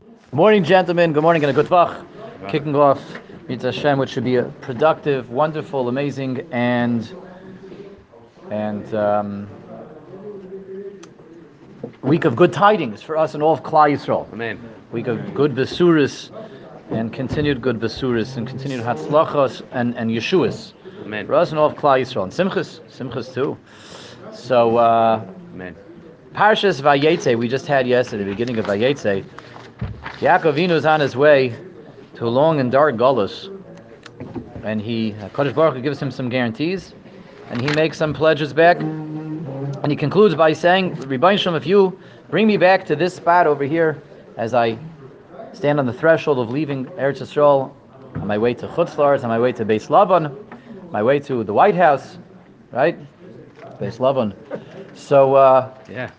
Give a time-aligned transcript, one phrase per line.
[0.00, 1.12] Good morning, gentlemen.
[1.12, 2.04] Good morning and a good vach.
[2.48, 3.00] Kicking off
[3.46, 7.14] Mitzvah Hashem, which should be a productive, wonderful, amazing, and
[8.50, 9.48] and um,
[12.02, 14.30] week of good tidings for us and all of Klal Yisrael.
[14.32, 14.58] Amen.
[14.90, 16.30] Week of good besuris
[16.90, 20.72] and continued good besuris and continued hatzlachos and and yeshuas
[21.04, 21.24] Amen.
[21.28, 23.56] for us and all of Klal Yisrael and simchas, simchas too.
[24.32, 24.76] So.
[24.76, 25.76] Uh, Amen.
[26.34, 29.24] Parshas Vayetze, we just had yesterday, the beginning of Vayetze.
[29.80, 31.54] Yaakov Avinu is on his way
[32.14, 33.50] to a long and dark gullus,
[34.62, 36.94] and he, Kodesh Baruch Hu gives him some guarantees,
[37.50, 41.66] and he makes some pledges back, and he concludes by saying, Ribono Shel Olam, if
[41.66, 41.98] you
[42.30, 44.00] bring me back to this spot over here,
[44.36, 44.78] as I
[45.52, 47.72] stand on the threshold of leaving Eretz Yisrael,
[48.14, 50.34] on my way to Chutz on my way to Beis Lavan,
[50.92, 52.18] my way to the White House,
[52.70, 52.96] right?
[53.80, 54.34] Beis Lavan.
[54.96, 56.10] So, uh, Yeah,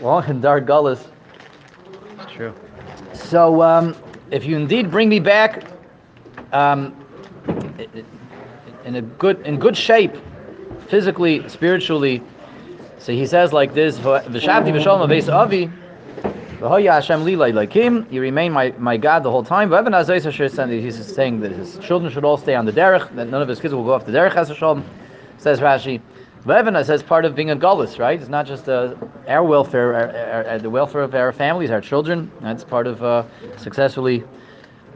[0.00, 1.04] long and dark gullus.
[3.14, 3.96] So, um,
[4.30, 5.64] if you indeed bring me back
[6.52, 6.94] um,
[8.84, 10.16] in a good in good shape,
[10.88, 12.22] physically, spiritually,
[12.98, 15.70] so he says like this: "V'shavti v'shalom aves avi,
[16.60, 19.70] v'hoya Hashem li leikim." You remain my, my God the whole time.
[19.70, 23.14] He's saying that his children should all stay on the derech.
[23.16, 24.84] That none of his kids will go off the derech.
[25.38, 26.00] Says Rashi.
[26.44, 28.18] V'evan says part of being a gullus, right?
[28.18, 28.94] It's not just uh,
[29.28, 32.32] our welfare, our, our, the welfare of our families, our children.
[32.40, 33.24] That's part of uh,
[33.58, 34.24] successfully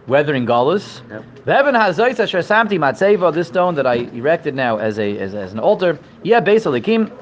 [0.07, 1.03] weathering galus.
[1.11, 1.25] Yep.
[1.45, 5.53] Ve'evan hazoyis asher samti matzeva, this stone that I erected now as a as, as
[5.53, 5.99] an altar.
[6.23, 7.13] Yeah, beis alikim.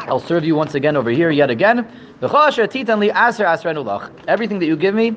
[0.08, 1.86] I'll serve you once again over here, yet again.
[2.22, 4.10] V'chol asher titan li aser asrenu.
[4.26, 5.14] Everything that you give me,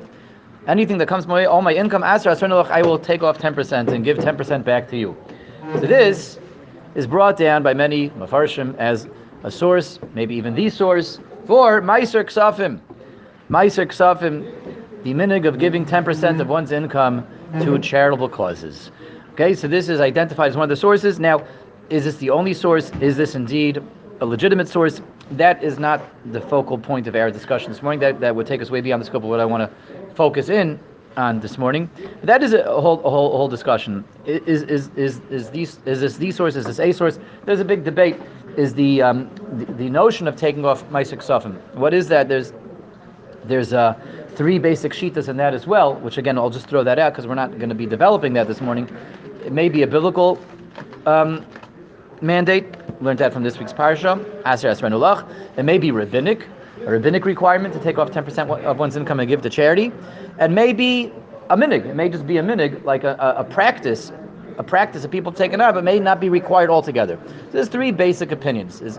[0.66, 3.38] anything that comes my way, all my income, aser asrenu lach, I will take off
[3.38, 5.16] 10% and give 10% back to you.
[5.72, 6.38] So this
[6.94, 9.08] is brought down by many mafarshim as
[9.42, 12.80] a source, maybe even the source, for Meiser Ksafim.
[13.50, 17.80] Meiser Ksafim, the minig of giving 10% of one's income to mm-hmm.
[17.80, 18.90] charitable causes.
[19.32, 21.20] Okay, so this is identified as one of the sources.
[21.20, 21.44] Now,
[21.90, 22.90] is this the only source?
[23.00, 23.82] Is this indeed
[24.20, 25.02] a legitimate source?
[25.32, 26.02] That is not
[26.32, 28.00] the focal point of our discussion this morning.
[28.00, 30.48] That, that would take us way beyond the scope of what I want to focus
[30.48, 30.80] in
[31.16, 31.88] on this morning.
[32.22, 34.04] That is a whole, a whole, a whole discussion.
[34.24, 36.56] Is, is, is, is, these, is this the source?
[36.56, 37.18] Is this a source?
[37.44, 38.16] There's a big debate.
[38.56, 41.60] Is the, um, the, the notion of taking off Meiser Ksafim.
[41.74, 42.28] What is that?
[42.28, 42.52] There's
[43.44, 43.94] there's uh,
[44.34, 47.26] three basic shitas in that as well, which again, I'll just throw that out because
[47.26, 48.88] we're not going to be developing that this morning.
[49.44, 50.38] It may be a biblical
[51.06, 51.44] um,
[52.20, 52.66] mandate.
[53.02, 54.18] Learned that from this week's parsha.
[54.46, 55.28] Aser Esrenulach.
[55.58, 56.46] It may be rabbinic,
[56.82, 59.92] a rabbinic requirement to take off 10% of one's income and give to charity.
[60.38, 61.12] And maybe
[61.50, 61.86] a minig.
[61.86, 64.12] It may just be a minig, like a, a, a practice
[64.58, 67.18] a practice that people take it out, but may not be required altogether.
[67.26, 68.80] So there's three basic opinions.
[68.80, 68.98] Is,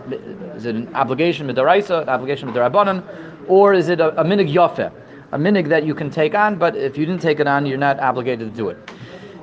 [0.54, 3.02] is it an obligation midaraisa, an obligation midarabanan,
[3.48, 4.92] or is it a, a minig yafeh,
[5.32, 7.78] a minig that you can take on, but if you didn't take it on, you're
[7.78, 8.90] not obligated to do it.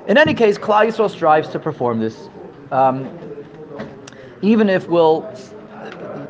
[0.07, 2.29] In any case, Klal Yisrael strives to perform this,
[2.71, 3.09] um,
[4.41, 5.29] even if we'll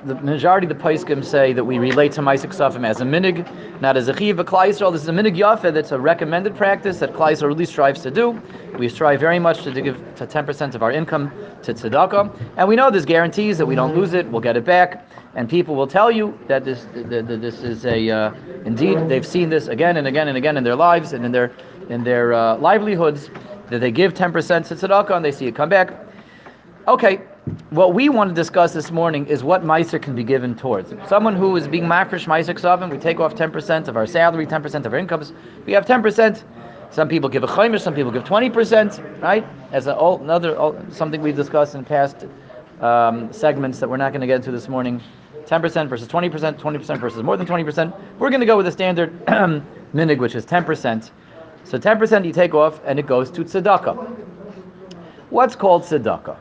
[0.06, 3.48] the majority of the Paiskim say that we relate to Meiser Ksafim as a minig,
[3.82, 4.38] not as a chiv.
[4.38, 8.02] But Yisrael, this is a minig yafeh that's a recommended practice that Yisrael really strives
[8.02, 8.42] to do.
[8.78, 11.32] We strive very much to give to 10% of our income
[11.64, 14.66] to tzedakah, and we know there's guarantees that we don't lose it, we'll get it
[14.66, 18.34] back, and people will tell you that this that this is a uh,
[18.66, 21.52] indeed they've seen this again and again and again in their lives and in their
[21.90, 23.30] in their uh, livelihoods
[23.70, 25.94] that they give 10% to tzedakah and they see it come back.
[26.88, 27.22] Okay,
[27.74, 30.94] what we want to discuss this morning is what Meiser can be given towards.
[31.10, 34.86] Someone who is being mafresh Meiser Ksafim, we take off 10% of our salary, 10%
[34.86, 35.34] of our incomes.
[35.66, 36.44] We have 10%.
[36.92, 39.44] Some people give a chaymish, some people give 20%, right?
[39.72, 40.56] As a, another,
[40.92, 42.28] something we've discussed in past
[42.80, 45.02] um, segments that we're not going to get into this morning.
[45.46, 48.20] 10% versus 20%, 20% versus more than 20%.
[48.20, 51.10] We're going to go with the standard minig, which is 10%.
[51.64, 54.16] So 10% you take off and it goes to tzedakah.
[55.32, 56.38] What's called tzedakah?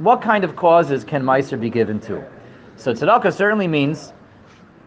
[0.00, 2.24] What kind of causes can Meiser be given to?
[2.76, 4.14] So tzedakah certainly means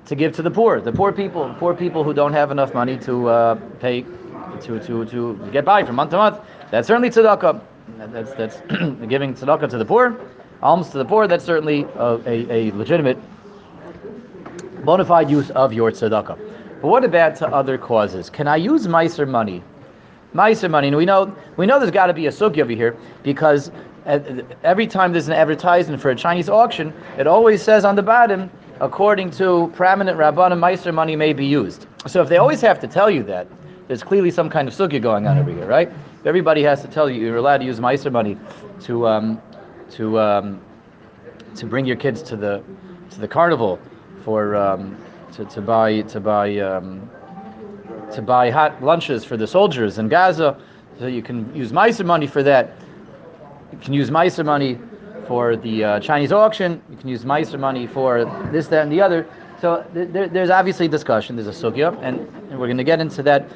[0.06, 2.97] to give to the poor, the poor people, poor people who don't have enough money
[2.97, 4.01] to uh, pay,
[4.62, 6.39] to, to, to get by from month to month.
[6.71, 7.62] That's certainly tzedakah.
[7.98, 8.62] That's, that's
[9.07, 10.19] giving tzedakah to the poor,
[10.63, 11.27] alms to the poor.
[11.27, 13.19] That's certainly a, a, a legitimate,
[14.83, 16.39] bona fide use of your tzedakah.
[16.81, 18.31] But what about to other causes?
[18.31, 19.63] Can I use Meiser money?
[20.33, 22.98] Meiser money, and we know we know there's got to be a sugi over here
[23.21, 23.71] because
[24.06, 28.50] every time there's an advertisement for a Chinese auction, it always says on the bottom,
[28.80, 31.88] according to prominent Rabbanim, Meiser money may be used.
[32.08, 33.48] So if they always have to tell you that,
[33.88, 35.92] there's clearly some kind of sugya going on over here, right?
[36.26, 38.38] Everybody has to tell you you're allowed to use Meiser money
[38.82, 39.42] to um,
[39.92, 40.62] to um,
[41.56, 42.64] to bring your kids to the
[43.12, 43.80] to the carnival
[44.24, 44.98] for um,
[45.34, 47.10] to, to buy to buy um,
[48.14, 50.60] to buy hot lunches for the soldiers in Gaza.
[51.00, 52.78] So you can use Meiser money for that.
[53.74, 54.78] You can use Meiser money
[55.28, 56.80] for the uh, Chinese auction.
[56.92, 59.28] You can use Meiser money for this, that, and the other.
[59.60, 61.36] So th- there, there's obviously discussion.
[61.36, 63.50] There's a sugya, and, and we're going to get into that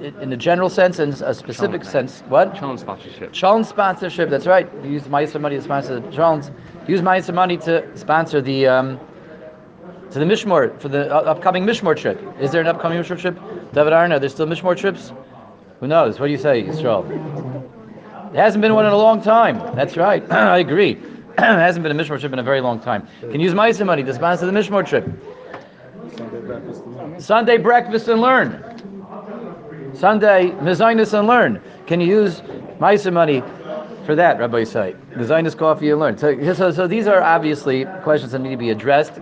[0.00, 2.22] in a general sense and a specific sense.
[2.28, 2.54] What?
[2.54, 3.32] Challenge sponsorship.
[3.32, 4.30] Challenge sponsorship.
[4.30, 4.66] That's right.
[4.82, 6.46] You use Meiser money to sponsor the challenge.
[6.86, 8.98] Use Meiser money to sponsor the um,
[10.12, 12.18] to the Mishmor for the uh, upcoming Mishmor trip.
[12.40, 13.38] Is there an upcoming Mishmor trip?
[13.74, 15.12] David Arna, are there still Mishmor trips?
[15.80, 16.18] Who knows?
[16.18, 17.04] What do you say, Yisrael?
[18.32, 19.58] There hasn't been one in a long time.
[19.74, 20.22] That's right.
[20.32, 20.94] I agree.
[21.38, 23.08] there hasn't been a Mishmor trip in a very long time.
[23.20, 25.06] Can you use Meiser money to sponsor the Mishmor trip.
[26.16, 27.16] Sunday breakfast and lunch.
[27.18, 29.94] Sunday breakfast and learn.
[29.94, 31.62] Sunday Mizainis and learn.
[31.86, 32.40] Can you use
[32.80, 33.42] Meiser money
[34.04, 34.96] for that, Rabbi Yisai?
[35.14, 36.18] Mizainis coffee and learn.
[36.18, 39.12] So, so, so these are obviously questions that need to be addressed.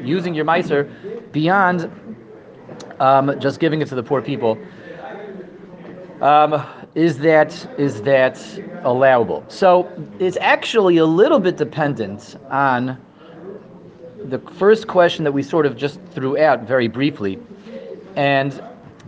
[0.00, 1.90] Using your Meiser beyond
[3.00, 4.58] um, just giving it to the poor people.
[6.20, 6.64] Um,
[6.94, 8.38] is that is that
[8.82, 9.44] allowable?
[9.48, 13.00] So it's actually a little bit dependent on
[14.24, 17.38] the first question that we sort of just threw out very briefly.
[18.14, 18.62] And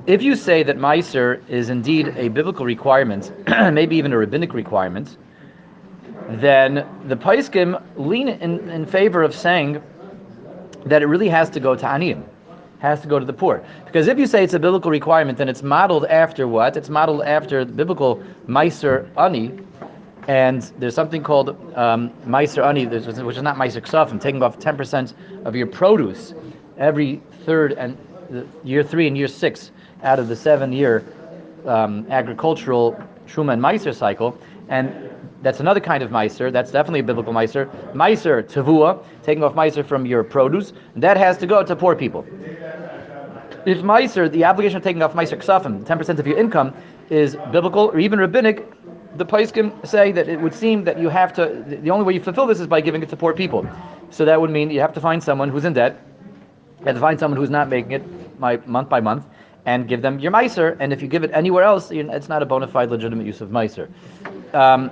[0.07, 3.33] if you say that Meiser is indeed a biblical requirement,
[3.73, 5.17] maybe even a rabbinic requirement,
[6.29, 9.83] then the Paiskim lean in, in favor of saying
[10.87, 12.25] that it really has to go to Aniyim,
[12.85, 13.65] has to go to the poor.
[13.87, 16.77] Because if you say it's a biblical requirement, then it's modeled after what?
[16.77, 19.53] It's modeled after the biblical Meiser Ani,
[20.29, 25.13] and there's something called um, Meiser Ani, which is not Meiser Ksafim, taking off 10%
[25.45, 26.35] of your produce
[26.79, 27.97] every third and
[28.65, 29.71] year three and year six
[30.03, 31.05] out of the seven year
[31.67, 34.37] um, agricultural Truma and Meiser cycle.
[34.69, 35.11] And
[35.45, 36.51] that's another kind of Meiser.
[36.51, 37.71] That's definitely a biblical Meiser.
[37.93, 42.27] Meiser Tavua, taking off Meiser from your produce, that has to go to poor people.
[43.67, 46.75] If Meiser, the obligation of taking off Meiser Ksafim, 10% of your income,
[47.11, 48.67] is biblical or even rabbinic,
[49.17, 52.21] the Paiskim say that it would seem that you have to, the only way you
[52.21, 53.67] fulfill this is by giving it to poor people.
[54.11, 56.01] So that would mean you have to find someone who's in debt,
[56.81, 59.27] you have to find someone who's not making it by, month by month,
[59.67, 60.77] and give them your Meiser.
[60.81, 63.51] And if you give it anywhere else, it's not a bona fide legitimate use of
[63.51, 63.89] Meiser.
[64.53, 64.91] Um,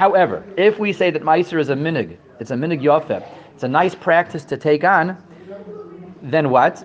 [0.00, 3.22] however, if we say that Meiser is a minig, it's a minig yofeh,
[3.54, 5.14] it's a nice practice to take on,
[6.22, 6.82] then what?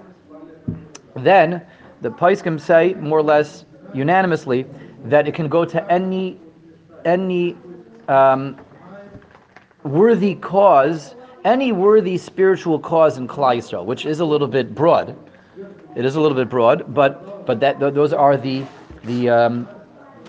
[1.16, 1.66] Then
[2.02, 3.64] the Paiskim say more or less
[3.94, 4.66] unanimously
[5.06, 6.38] that it can go to any
[7.06, 7.56] any
[8.10, 8.58] um,
[9.84, 11.16] worthy cause,
[11.46, 15.16] any worthy spiritual cause in Klal Yisrael, which is a little bit broad.
[15.96, 18.66] It is a little bit broad, but but that th- those are the
[19.06, 19.70] the um,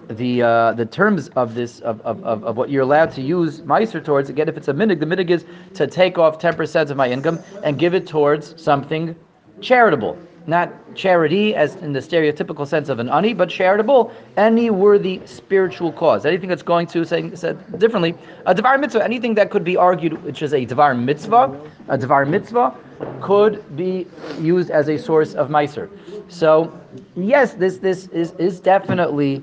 [0.08, 3.61] the uh, the terms of this of, of, of, of what you're allowed to use
[3.61, 4.31] meiser towards.
[4.31, 5.44] Again, if it's a minig, the minig is
[5.75, 9.17] to take off ten percent of my income and give it towards something
[9.61, 10.17] charitable,
[10.47, 15.93] not charity as in the stereotypical sense of an ani, but charitable, any worthy spiritual
[15.93, 18.14] cause, anything that's going to saying said differently,
[18.47, 21.58] a devar mitzvah, anything that could be argued, which is a devar mitzvah,
[21.88, 22.75] a devar mitzvah
[23.20, 24.06] could be
[24.38, 25.91] used as a source of meiser.
[26.29, 26.79] So
[27.17, 29.43] yes, this this is is definitely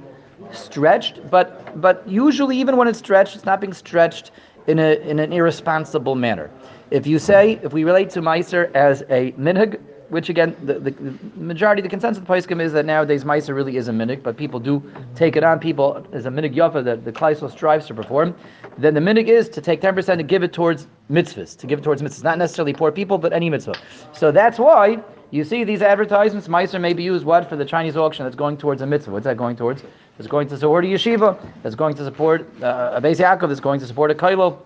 [0.53, 4.31] stretched, but but usually even when it's stretched, it's not being stretched
[4.67, 6.50] in a in an irresponsible manner.
[6.91, 9.79] If you say if we relate to Meiser as a minhag,
[10.09, 13.55] which again the, the, the majority, the consensus of the Paiskim is that nowadays Meiser
[13.55, 14.83] really is a minhag, but people do
[15.15, 15.60] take it on.
[15.60, 18.36] People as a minhag yafa that the Klal Yisrael strives to perform.
[18.77, 21.79] Then the minhag is to take ten percent and give it towards mitzvahs, to give
[21.79, 23.75] it towards mitzvahs, not necessarily poor people, but any mitzvah.
[24.12, 25.03] So that's why
[25.34, 26.48] you see these advertisements.
[26.48, 29.12] Meiser may be used what for the Chinese auction that's going towards a mitzvah.
[29.12, 29.82] What's that going towards?
[30.20, 31.44] It's going to support a yeshiva.
[31.63, 33.50] It's going to support uh, a Beis Yaakov.
[33.50, 34.60] It's going to support a kailo.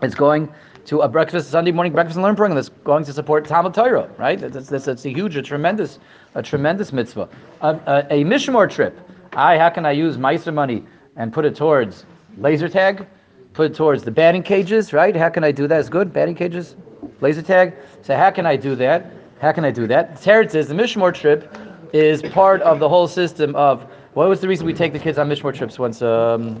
[0.00, 0.48] It's going
[0.84, 4.08] to a breakfast Sunday morning breakfast and learn program that's going to support Talmud Torah.
[4.16, 4.38] Right?
[4.38, 5.98] That's, a huge, a tremendous,
[6.36, 7.28] a tremendous mitzvah.
[7.62, 8.96] A, a, a mishmor trip.
[9.32, 10.84] I how can I use Meiser money
[11.16, 13.04] and put it towards laser tag?
[13.52, 14.92] Put it towards the batting cages.
[14.92, 15.16] Right?
[15.16, 15.80] How can I do that?
[15.80, 16.12] It's good.
[16.12, 16.76] Batting cages,
[17.20, 17.74] laser tag.
[18.02, 19.17] So how can I do that?
[19.40, 20.16] How can I do that?
[20.16, 21.56] Teretz says the Mishmor trip
[21.92, 23.82] is part of the whole system of
[24.14, 26.60] what was the reason we take the kids on Mishmor trips once um,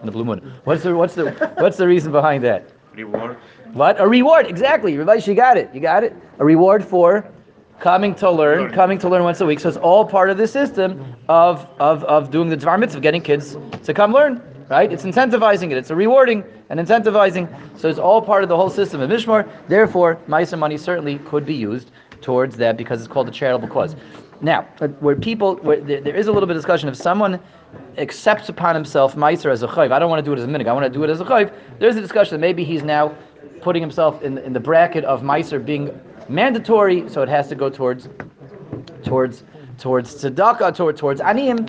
[0.00, 0.54] in the blue moon?
[0.64, 2.70] What's the what's the what's the reason behind that?
[2.94, 3.36] Reward.
[3.72, 4.46] What a reward!
[4.46, 5.68] Exactly, Rabbi, you got it.
[5.74, 6.16] You got it.
[6.38, 7.28] A reward for
[7.80, 9.60] coming to learn, coming to learn once a week.
[9.60, 13.20] So it's all part of the system of of, of doing the Dvar Mitzvah, getting
[13.20, 14.40] kids to come learn.
[14.70, 14.90] Right?
[14.90, 15.76] It's incentivizing it.
[15.76, 17.54] It's a rewarding and incentivizing.
[17.78, 19.46] So it's all part of the whole system of Mishmar.
[19.68, 21.90] Therefore, Meiser money certainly could be used
[22.20, 23.96] towards that because it's called a charitable cause.
[24.40, 24.62] Now,
[25.00, 27.40] where people, where there, there is a little bit of discussion, if someone
[27.96, 30.48] accepts upon himself Meiser as a chayv, I don't want to do it as a
[30.48, 32.82] minig, I want to do it as a chayv, there's a discussion that maybe he's
[32.82, 33.14] now
[33.62, 37.70] putting himself in, in the bracket of Meiser being mandatory, so it has to go
[37.70, 38.08] towards
[39.04, 39.44] towards
[39.78, 41.68] towards tzedakah, toward, towards aniyim.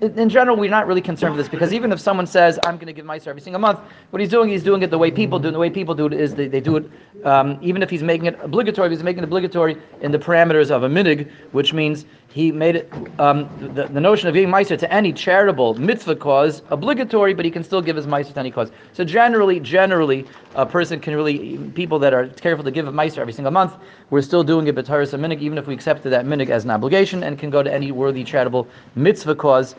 [0.00, 2.86] In general, we're not really concerned with this because even if someone says, I'm going
[2.86, 5.40] to give Meiser every single month, what he's doing, he's doing it the way people
[5.40, 5.48] do.
[5.48, 6.88] And the way people do it is they, they do it,
[7.24, 10.84] um, even if he's making it obligatory, he's making it obligatory in the parameters of
[10.84, 14.92] a minig, which means he made it, um, the, the notion of giving Meiser to
[14.92, 18.70] any charitable mitzvah cause obligatory, but he can still give his Meiser to any cause.
[18.92, 23.18] So generally, generally, a person can really, people that are careful to give a Meiser
[23.18, 23.74] every single month,
[24.10, 26.70] we're still doing it b'taris a minig, even if we accepted that minig as an
[26.70, 29.74] obligation and can go to any worthy charitable mitzvah cause.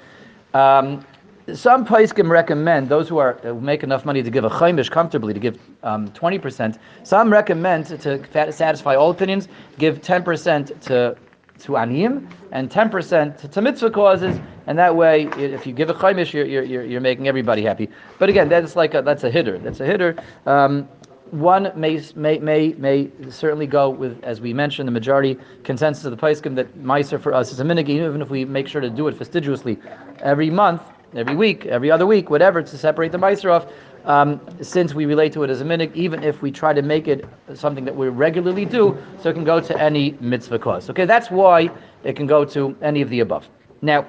[0.56, 1.06] Um,
[1.53, 5.34] some paiskim recommend those who are who make enough money to give a chaimish comfortably
[5.34, 6.77] to give um, twenty percent.
[7.03, 11.15] Some recommend to, to satisfy all opinions, give ten percent to
[11.60, 15.89] to aniyim and ten percent to, to mitzvah causes, and that way, if you give
[15.89, 17.89] a chaimish, you're, you're, you're, making everybody happy.
[18.18, 19.58] But again, that's like a, that's a hitter.
[19.58, 20.16] That's a hitter.
[20.46, 20.88] Um,
[21.32, 26.12] one may, may may may certainly go with, as we mentioned, the majority consensus of
[26.12, 28.89] the Paiskim that Meiser for us is a minig, even if we make sure to
[28.89, 29.78] do it fastidiously
[30.22, 30.82] every month,
[31.16, 33.68] every week, every other week, whatever, to separate the Meiser off.
[34.06, 37.08] Um, since we relate to it as a minig, even if we try to make
[37.08, 40.89] it something that we regularly do, so it can go to any mitzvah cause.
[40.89, 41.70] Okay, that's why
[42.04, 43.50] it can go to any of the above.
[43.82, 44.06] Now,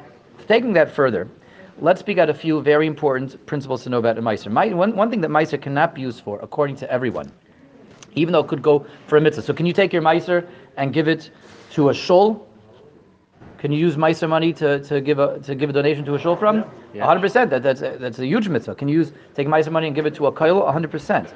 [0.46, 1.28] taking that further,
[1.80, 4.50] let's speak out a few very important principles to know about a Meiser.
[4.50, 7.30] Mi- One, one thing that Meiser cannot be used for, according to everyone,
[8.14, 9.42] even though it could go for a mitzvah.
[9.42, 11.30] So can you take your Meiser and give it
[11.72, 12.46] to a shul?
[13.60, 16.18] Can you use Meiser money to, to give a to give a donation to a
[16.18, 16.64] shul from?
[16.94, 17.06] Yeah.
[17.06, 17.50] 100%.
[17.50, 18.74] That, that's, a, that's a huge mitzvah.
[18.74, 20.62] Can you use take Meiser money and give it to a koil?
[20.72, 21.32] 100%.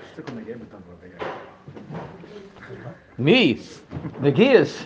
[3.19, 3.61] Me,
[4.23, 4.85] the gears.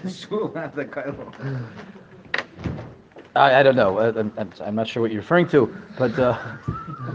[3.37, 3.99] I, I don't know.
[3.99, 6.37] Uh, I'm, I'm, I'm not sure what you're referring to, but uh,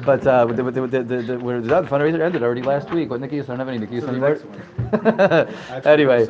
[0.05, 3.09] but uh, the, the, the, the, the, where the fundraiser ended already last week.
[3.09, 3.43] What Nikias?
[3.43, 4.39] I don't have any Nikias anymore.
[4.93, 6.25] next Actually, anyway,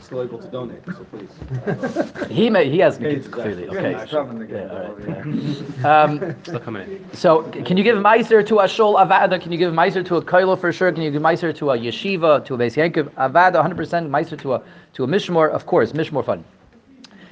[0.00, 2.26] so, We're still able to donate, so please.
[2.30, 3.64] he may he has Pages, Nikias clearly.
[3.64, 3.78] actually.
[3.78, 3.90] Okay.
[3.92, 4.24] Yeah, sure.
[4.24, 5.42] probably Yeah, Nikias, all right, probably.
[5.80, 5.84] yeah.
[5.84, 7.12] Um, Still coming in.
[7.12, 9.40] So, c- can you give Meiser to a Shol Avada?
[9.40, 10.92] Can you give Meiser to a Koilo for sure?
[10.92, 13.10] Can you give Meiser to a Yeshiva, to a Beis Yankov?
[13.14, 14.08] Avada, 100%.
[14.08, 14.62] Meiser to a,
[14.94, 16.44] to a Mishmor, of course, Mishmor fun.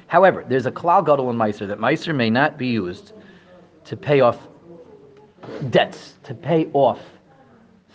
[0.07, 3.13] However, there's a Klal Gadol in Meiser that Meiser may not be used
[3.85, 4.39] to pay off
[5.69, 6.99] debts, to pay off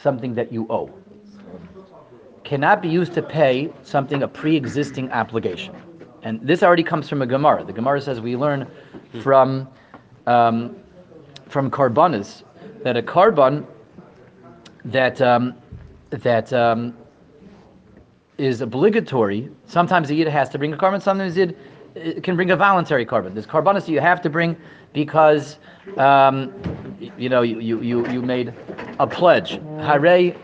[0.01, 0.91] something that you owe.
[2.53, 5.75] Cannot be used to pay something, a pre existing obligation.
[6.23, 7.65] And this already comes from a Gemara.
[7.65, 8.69] The Gemara says we learn
[9.23, 9.69] from.
[10.27, 10.77] Um,
[11.53, 12.43] from Karbanis
[12.83, 13.67] that a korban
[14.85, 15.55] that um,
[16.11, 16.97] that um,
[18.39, 19.49] is obligatory.
[19.67, 21.01] Sometimes the yid has to bring a korban.
[21.01, 21.57] Sometimes the yid
[21.97, 23.35] uh, can bring a voluntary korban.
[23.35, 24.57] There's carbonis you have to bring
[24.93, 25.59] because
[25.97, 26.53] um,
[27.17, 28.53] you know you, you, you, you made
[28.99, 29.61] a pledge.
[29.79, 30.35] Hare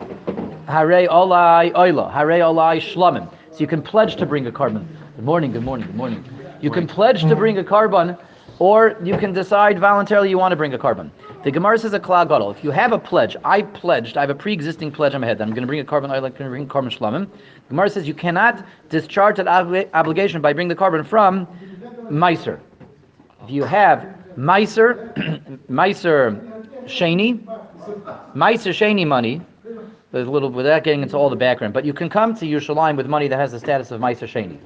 [0.69, 2.13] Hare olai oila.
[2.13, 3.27] Hare olai shlamim.
[3.53, 4.87] So you can pledge to bring a korban.
[5.17, 5.53] Good morning.
[5.53, 5.87] Good morning.
[5.87, 6.25] Good morning.
[6.61, 8.19] You can pledge to bring a korban,
[8.59, 11.11] or you can decide voluntarily you want to bring a korban.
[11.43, 12.51] The Gemara says a klal gadol.
[12.51, 14.19] If you have a pledge, I pledged.
[14.19, 16.11] I have a pre-existing pledge on my head that I'm going to bring a korban.
[16.11, 17.31] I'm going to bring korban shlamim.
[17.31, 21.47] The Gemara says you cannot discharge that obli- obligation by bringing the korban from
[22.11, 22.61] meiser.
[23.45, 24.07] If you have
[24.37, 25.15] meiser,
[25.71, 26.39] meiser
[26.85, 27.43] sheni,
[28.35, 29.41] meiser sheni money.
[30.13, 33.07] A little without getting into all the background, but you can come to Yerushalayim with
[33.07, 34.59] money that has the status of meiser sheni.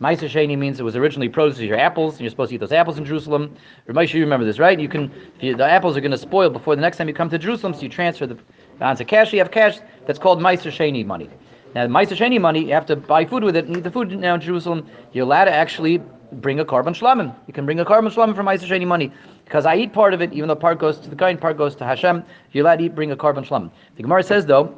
[0.00, 2.70] Meiser Sheni means it was originally produce your apples, and you're supposed to eat those
[2.70, 3.56] apples in Jerusalem.
[3.88, 4.78] Ramesha, you remember this, right?
[4.78, 7.28] You can, you, the apples are going to spoil before the next time you come
[7.30, 8.38] to Jerusalem, so you transfer the
[8.80, 9.32] onto cash.
[9.32, 11.28] You have cash that's called Meiser Sheni money.
[11.74, 14.16] Now, Meiser Sheni money, you have to buy food with it, and eat the food
[14.16, 14.88] now in Jerusalem.
[15.12, 16.00] You're allowed to actually
[16.32, 17.34] bring a korban shlamim.
[17.46, 19.12] You can bring a korban shlamim from Meiser Sheni money
[19.44, 21.56] because I eat part of it, even though part goes to the guy and part
[21.56, 22.22] goes to Hashem.
[22.52, 23.70] You're allowed to eat, bring a korban shlamim.
[23.96, 24.76] The Gemara says though,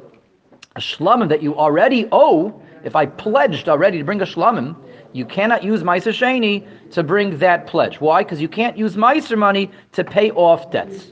[0.75, 4.75] a shlamim that you already owe, if I pledged already to bring a shlamim,
[5.13, 7.99] you cannot use Meiser Sheni to bring that pledge.
[7.99, 8.23] Why?
[8.23, 11.11] Because you can't use Meiser money to pay off debts.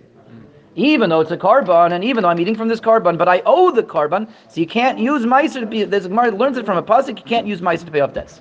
[0.76, 3.42] Even though it's a korban, and even though I'm eating from this korban, but I
[3.46, 6.78] owe the korban, so you can't use Meiser to be, there's a learns it from
[6.78, 8.40] a pasuk, you can't use Meiser to pay off debts.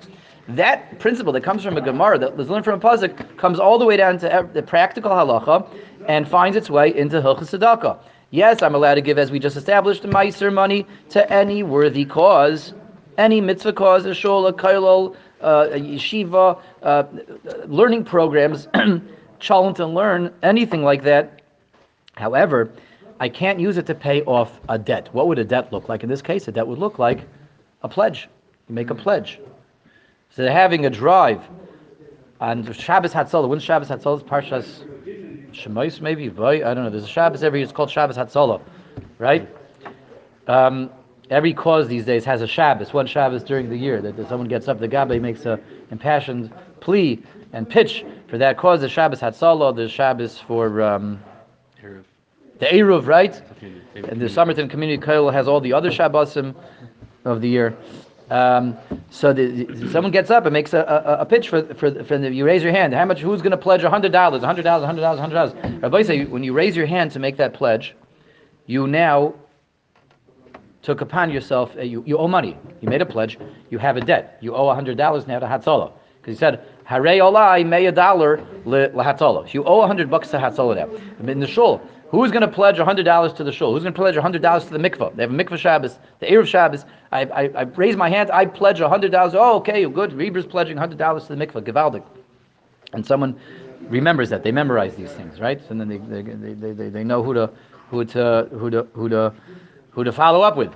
[0.49, 3.77] That principle that comes from a Gemara, that was learned from a pasuk, comes all
[3.77, 5.67] the way down to the practical halacha,
[6.07, 7.99] and finds its way into Hilchas Tzedakah.
[8.31, 12.73] Yes, I'm allowed to give, as we just established, Meiser money to any worthy cause,
[13.19, 17.03] any mitzvah cause, a shul, a kailol, uh, a yeshiva, uh,
[17.67, 18.67] learning programs,
[19.39, 21.43] chalent and learn, anything like that.
[22.15, 22.71] However,
[23.19, 25.09] I can't use it to pay off a debt.
[25.11, 26.01] What would a debt look like?
[26.01, 27.21] In this case, a debt would look like
[27.83, 28.27] a pledge.
[28.67, 29.39] You make a pledge.
[30.35, 31.41] So they're having a drive
[32.39, 33.49] on Shabbos Hatzalah.
[33.49, 34.21] When's Shabbos Hatzalah?
[34.21, 36.29] It's Parshas Shemais, maybe?
[36.29, 36.89] I don't know.
[36.89, 37.63] There's a Shabbos every year.
[37.65, 38.61] It's called Shabbos Hatzalah,
[39.17, 39.49] right?
[40.47, 40.89] Um,
[41.29, 44.47] every cause these days has a Shabbos, one Shabbos during the year that that someone
[44.47, 45.59] gets up, the Gabbai makes a
[45.91, 47.21] impassioned plea
[47.53, 51.19] and pitch for that cause, the Shabbos Hatzalah, the Shabbos for um,
[52.59, 53.41] the Eruv, right?
[53.95, 54.29] And the.
[54.29, 56.55] Somerton Community Kollel has all the other Shabbosim
[57.25, 57.75] of the year.
[58.29, 58.77] Um,
[59.09, 62.17] so the, the- someone gets up and makes a, a, a pitch for, for, for
[62.17, 62.93] the, you raise your hand.
[62.93, 63.19] How much?
[63.21, 64.43] Who's going to pledge hundred dollars?
[64.43, 64.85] Hundred dollars?
[64.85, 65.19] Hundred dollars?
[65.19, 65.81] Hundred dollars?
[65.81, 67.95] Rabbi say when you raise your hand to make that pledge,
[68.67, 69.33] you now
[70.81, 71.75] took upon yourself.
[71.77, 72.57] Uh, you, you owe money.
[72.81, 73.37] You made a pledge.
[73.69, 74.37] You have a debt.
[74.41, 76.63] You owe hundred dollars now to Hatzalah because he said.
[76.85, 79.45] Hare olai may a dollar lahatzalah.
[79.45, 81.31] So you owe hundred bucks to Hatzalah now.
[81.31, 83.73] In the shul, who's going to pledge a hundred dollars to the shul?
[83.73, 85.15] Who's going to pledge a hundred dollars to the mikvah?
[85.15, 86.85] They have a mikvah Shabbos, the erev Shabbos.
[87.11, 88.31] I, I, I raise my hand.
[88.31, 89.33] I pledge a hundred dollars.
[89.35, 90.13] Oh, okay, you're good.
[90.13, 91.63] Reber's pledging hundred dollars to the mikvah.
[91.63, 92.03] Givaldik.
[92.93, 93.39] And someone
[93.83, 94.43] remembers that.
[94.43, 95.61] They memorize these things, right?
[95.69, 97.49] And then they they, they, they, they, they know who to
[97.89, 99.33] who to who to who to
[99.91, 100.73] who to follow up with.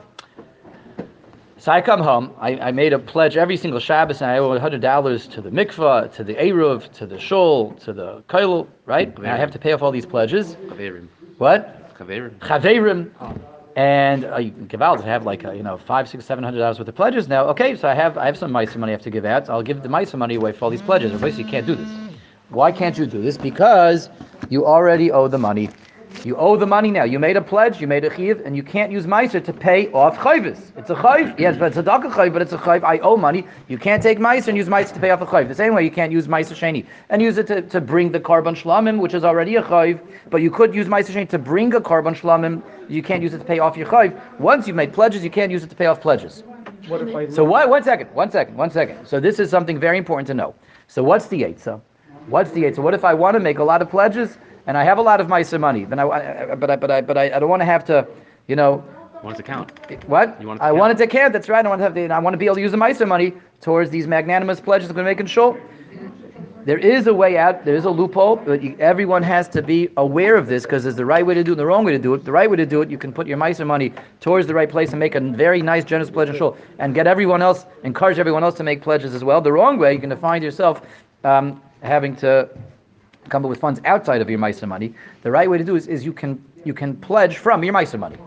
[1.63, 2.33] So I come home.
[2.41, 5.49] I, I made a pledge every single Shabbos, and I owe hundred dollars to the
[5.49, 9.17] mikvah, to the eruv, to the shul, to the koil, right?
[9.17, 10.57] And I have to pay off all these pledges.
[10.67, 11.07] Chaverim.
[11.37, 11.97] What?
[11.97, 12.37] Chaverim.
[12.39, 13.11] Chaverim.
[13.77, 15.01] And uh, you can give out.
[15.03, 17.45] I have like uh, you know five, six, seven hundred dollars worth of pledges now.
[17.45, 19.49] Okay, so I have I have some mice money I have to give out.
[19.49, 21.13] I'll give the mice money away for all these pledges.
[21.13, 21.89] Everybody, you can't do this.
[22.49, 23.37] Why can't you do this?
[23.37, 24.09] Because
[24.49, 25.69] you already owe the money.
[26.23, 27.03] You owe the money now.
[27.03, 29.91] You made a pledge, you made a chiv, and you can't use meiser to pay
[29.91, 30.71] off chayvis.
[30.77, 32.83] It's a chayv, yes, but it's a daka chayv, but it's a chayv.
[32.83, 33.45] I owe money.
[33.67, 35.49] You can't take meiser and use meiser to pay off a chayv.
[35.49, 38.21] The same way you can't use meiser sheni and use it to, to bring the
[38.21, 41.73] korban shlamim, which is already a chayv, but you could use meiser sheni to bring
[41.75, 42.63] a korban shlamim.
[42.87, 44.17] You can't use it to pay off your chayv.
[44.39, 46.43] Once you've made pledges, you can't use it to pay off pledges.
[46.87, 47.27] What if I?
[47.27, 49.05] So what, one second, one second, one second.
[49.05, 50.55] So this is something very important to know.
[50.87, 51.81] So what's the eitzah?
[52.27, 52.79] What's the eitzah?
[52.79, 55.19] What if I want to make a lot of pledges and I have a lot
[55.21, 56.07] of mice money, then I,
[56.51, 58.07] I- but I, but I, but I, I don't want to have to,
[58.47, 58.83] you know,
[59.23, 59.71] Want to count?
[60.07, 60.35] what?
[60.41, 60.77] You want I count.
[60.79, 61.31] want it to count.
[61.31, 61.65] That's right.
[61.65, 63.31] I want to have the, I want to be able to use the mice money
[63.61, 65.57] towards these magnanimous pledges I'm going to make in shul.
[66.65, 67.63] There is a way out.
[67.63, 70.95] There is a loophole, but you, everyone has to be aware of this because there's
[70.97, 72.23] the right way to do it and the wrong way to do it.
[72.25, 74.69] The right way to do it, you can put your mice money towards the right
[74.69, 78.19] place and make a very nice, generous pledge in shul, and get everyone else, encourage
[78.19, 79.39] everyone else to make pledges as well.
[79.41, 80.81] The wrong way, you're going to find yourself
[81.25, 82.49] um, having to
[83.29, 84.93] come up with funds outside of your Meiser money.
[85.21, 87.99] The right way to do is, is you can you can pledge from your Meiser
[87.99, 88.17] money.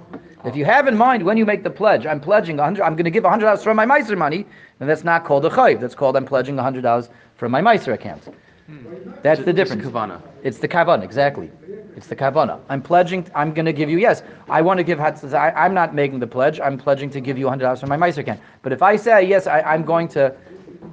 [0.45, 3.05] If you have in mind when you make the pledge, I'm pledging 100, I'm going
[3.05, 4.47] to give hundred dollars from my Meiser money,
[4.79, 5.81] then that's not called a chayv.
[5.81, 8.23] That's called I'm pledging hundred dollars from my Meiser account.
[8.67, 9.13] Hmm.
[9.23, 9.85] That's the difference.
[9.85, 10.21] Kavana.
[10.43, 11.51] It's the kavanah, exactly.
[11.97, 12.61] It's the kavanah.
[12.69, 13.27] I'm pledging.
[13.35, 13.99] I'm going to give you.
[13.99, 15.01] Yes, I want to give.
[15.01, 16.61] I, I'm not making the pledge.
[16.61, 18.41] I'm pledging to give you hundred dollars from my Meiser account.
[18.63, 20.35] But if I say yes, I, I'm going to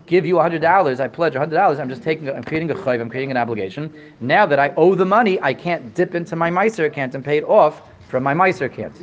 [0.06, 1.00] give you hundred dollars.
[1.00, 1.80] I pledge hundred dollars.
[1.80, 2.30] I'm just taking.
[2.30, 3.02] I'm creating a chayv.
[3.02, 3.94] I'm creating an obligation.
[4.20, 7.38] Now that I owe the money, I can't dip into my Meiser account and pay
[7.38, 8.96] it off from my Meiser account.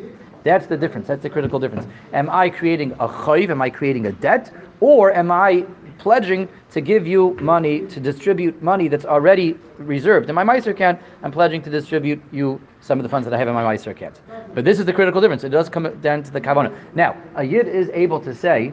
[0.45, 1.09] That's the difference.
[1.09, 1.87] That's the critical difference.
[2.13, 3.51] Am I creating a chayv?
[3.51, 4.53] Am I creating a debt?
[4.81, 5.67] Or am I
[5.99, 10.99] pledging to give you money to distribute money that's already reserved in my Meiser account?
[11.23, 13.89] I'm pledging to distribute you some of the funds that I have in my Meiser
[13.89, 14.21] account.
[14.55, 15.45] But this is the critical difference.
[15.45, 16.75] It does come down to the kavanah.
[16.95, 18.73] Now, a yid is able to say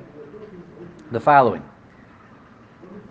[1.12, 1.64] the following.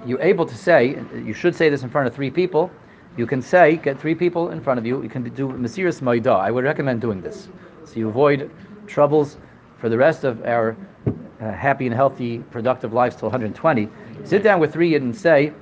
[0.05, 2.71] You're able to say, you should say this in front of three people.
[3.17, 5.03] You can say, get three people in front of you.
[5.03, 6.33] You can do Mesiris Maida.
[6.33, 7.49] I would recommend doing this.
[7.85, 8.51] So you avoid
[8.87, 9.39] troubles
[9.79, 10.77] for the rest of our
[11.41, 13.89] uh, happy and healthy, productive lives till 120.
[14.25, 15.53] Sit down with three and say,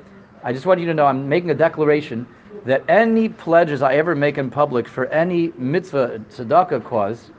[0.43, 2.27] I just want you to know I'm making a declaration
[2.65, 7.31] that any pledges I ever make in public for any mitzvah tzedakah cause,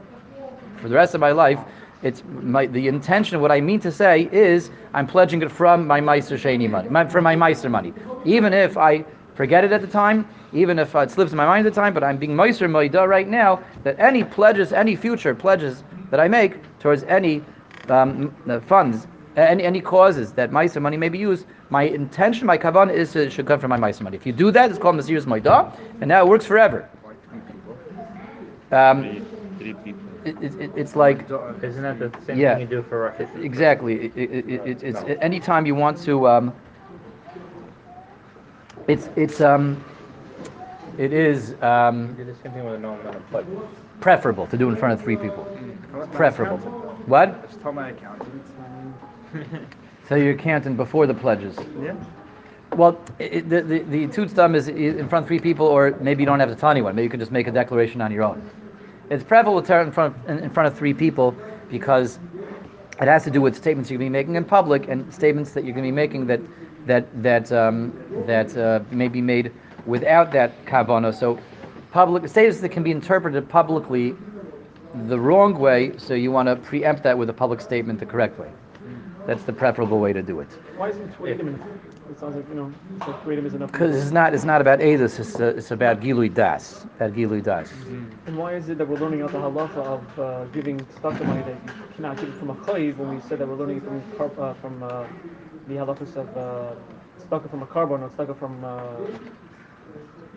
[0.78, 1.60] for the rest of my life,
[2.06, 3.42] it's my the intention.
[3.42, 7.06] What I mean to say is, I'm pledging it from my Meiser Sheni money, my,
[7.08, 11.00] from my Meiser money, even if I forget it at the time, even if uh,
[11.00, 11.96] it slips in my mind at the time.
[11.96, 16.28] But I'm being Mesiris Moida right now that any pledges, any future pledges that I
[16.28, 17.44] make towards any
[17.90, 22.58] um, uh, funds, any any causes that Meiser money may be used, my intention, my
[22.58, 24.16] kavan is to, it should come from my Meiser money.
[24.16, 26.88] If you do that, it's called Mesiris Moida, and now it works forever.
[28.72, 29.26] Um,
[29.58, 30.05] Three people.
[30.26, 31.30] It, it, it- it's like
[31.62, 32.54] Isn't that the same Yeah.
[32.56, 34.06] thing you do for Rosh Exactly.
[34.06, 36.28] It, it, it, it, it's anytime you want to.
[36.28, 36.54] Um,
[38.88, 39.84] it's it's um,
[40.98, 43.46] it is um, You do the same thing with a normal amount of pledge.
[44.00, 45.44] preferable to do in front of three people.
[46.14, 46.58] Preferable.
[47.08, 47.48] What?
[47.48, 48.44] Just tell my accountant.
[50.08, 51.58] So you're counting before the pledges.
[51.82, 51.96] Yeah.
[52.76, 56.22] Well, it, the the the tooth thumb is in front of three people, or maybe
[56.22, 56.94] you don't have to tell anyone.
[56.96, 58.40] Maybe you can just make a declaration on your own.
[59.10, 61.36] It's preferable to it in front of, in, front of three people
[61.70, 62.20] because
[63.00, 65.52] it has to do with statements you're going to be making in public and statements
[65.52, 66.42] that you're going to be making that
[66.88, 67.94] that that um,
[68.26, 69.52] that uh, may be made
[69.86, 71.14] without that kavana.
[71.14, 71.40] So,
[71.92, 74.16] public statements that can be interpreted publicly
[75.08, 75.98] the wrong way.
[75.98, 78.52] So you want to preempt that with a public statement the correct way.
[79.26, 80.50] That's the preferable way to do it.
[80.78, 81.68] Why isn't enough?
[82.12, 83.72] It sounds like, you know, it's like Tweedum is enough.
[83.72, 86.84] Because it's not, it's not about Edus, it's, uh, it's about Gilui Das.
[86.84, 87.72] About Gilui Das.
[88.28, 91.42] And why is it that we're learning out the halacha of uh, giving stock money
[91.42, 94.32] that you cannot give it from a chayiv when we said that we're learning from
[94.40, 95.08] uh, from uh,
[95.68, 96.76] the halachas of uh,
[97.20, 98.78] stock from a korban or stock from uh,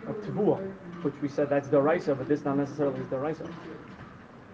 [0.08, 0.58] of tivua,
[1.02, 3.46] which we said that's the raisa, but this not necessarily is the raisa.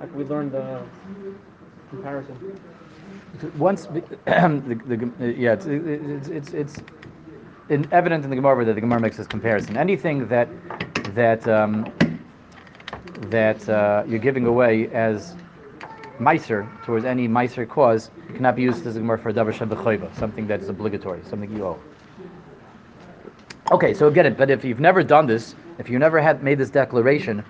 [0.01, 0.83] Like we learned the
[1.90, 2.59] comparison.
[3.57, 6.77] Once, the, the, yeah, it's, it's, it's, it's
[7.68, 9.77] in, evident in the Gemara that the Gemara makes this comparison.
[9.77, 10.49] Anything that
[11.14, 11.87] that um,
[13.31, 15.35] that uh, you're giving away as
[16.18, 20.47] miser towards any miser cause cannot be used as a Gemara for a davar something
[20.47, 21.81] that is obligatory, something you owe.
[23.73, 24.37] Okay, so get it.
[24.37, 27.42] But if you've never done this, if you never had made this declaration,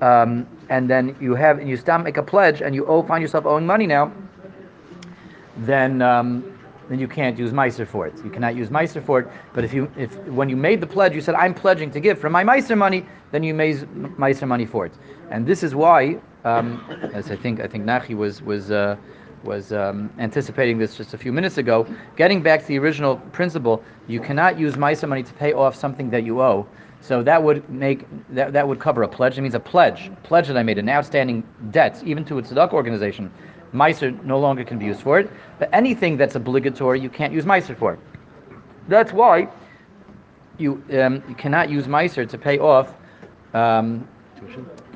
[0.00, 3.20] um, and then you have and you stop make a pledge and you owe find
[3.20, 4.12] yourself owing money now,
[5.58, 6.58] then um,
[6.88, 8.14] then you can't use Meiser for it.
[8.24, 9.28] You cannot use Meiser for it.
[9.52, 12.18] But if you if when you made the pledge, you said I'm pledging to give
[12.18, 13.76] from my Meiser money, then you made
[14.18, 14.92] Meiser money for it.
[15.30, 16.84] And this is why, um,
[17.14, 18.70] as I think I think Nachi was was.
[18.70, 18.96] Uh,
[19.42, 21.86] was um, anticipating this just a few minutes ago.
[22.14, 26.10] Getting back to the original principle, you cannot use Meiser money to pay off something
[26.10, 26.66] that you owe.
[27.00, 29.38] So that would make that, that would cover a pledge.
[29.38, 32.72] It means a pledge, pledge that I made, an outstanding debt, even to a tzedakah
[32.74, 33.32] organization.
[33.72, 35.30] Meiser no longer can be used for it.
[35.58, 37.98] But anything that's obligatory, you can't use Meiser for.
[38.88, 39.48] That's why
[40.58, 42.94] you um, you cannot use Meiser to pay off.
[43.54, 44.06] Um,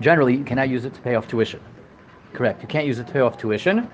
[0.00, 1.60] generally, you cannot use it to pay off tuition.
[2.32, 2.62] Correct.
[2.62, 3.88] You can't use it to pay off tuition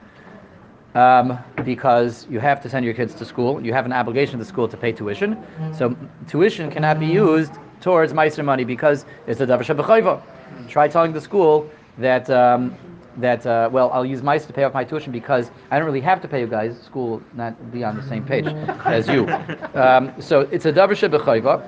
[0.95, 3.61] um, because you have to send your kids to school.
[3.65, 5.37] You have an obligation to the school to pay tuition.
[5.77, 10.23] So tuition cannot be used towards Meiser money because it's a davar.
[10.69, 12.75] Try telling the school that um,
[13.21, 16.01] that uh, well, I'll use mice to pay off my tuition because I don't really
[16.01, 16.81] have to pay you guys.
[16.81, 18.47] School not be on the same page
[18.85, 19.29] as you.
[19.75, 21.63] Um, so it's a davar shabachayva,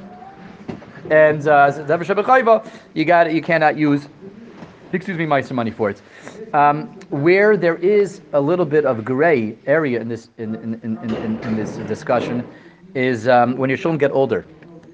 [1.11, 2.67] and uh, davar shabachayva.
[2.95, 4.09] You got you cannot use
[4.93, 6.03] excuse me, Meiser money for it.
[6.55, 10.99] Um, where there is a little bit of gray area in this in, in, in,
[10.99, 12.47] in, in this discussion
[12.95, 14.45] is um, when your children get older.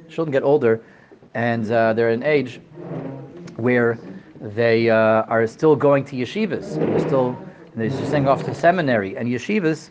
[0.08, 0.80] Children get older,
[1.34, 2.60] and uh, they're in age
[3.56, 3.98] where
[4.40, 6.76] they uh, are still going to yeshivas.
[6.76, 7.38] They're still
[7.74, 9.90] they're sending off to seminary and yeshivas.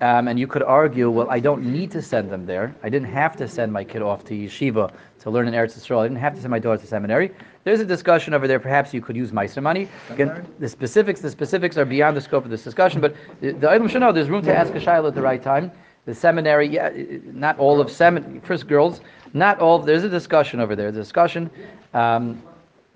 [0.00, 2.74] Um, and you could argue, well, I don't need to send them there.
[2.82, 6.00] I didn't have to send my kid off to yeshiva to learn in Eretz Yisrael.
[6.00, 7.30] I didn't have to send my daughter to seminary.
[7.64, 8.58] There's a discussion over there.
[8.58, 9.88] Perhaps you could use Meiser money.
[10.10, 13.00] Again, the specifics, the specifics are beyond the scope of this discussion.
[13.00, 15.42] But the, the item should know there's room to ask a shaila at the right
[15.42, 15.72] time.
[16.04, 16.90] The seminary, yeah,
[17.24, 18.40] not all of seminary.
[18.40, 19.00] First, girls,
[19.34, 19.78] not all.
[19.78, 20.92] There's a discussion over there.
[20.92, 21.50] The discussion.
[21.94, 22.42] Um,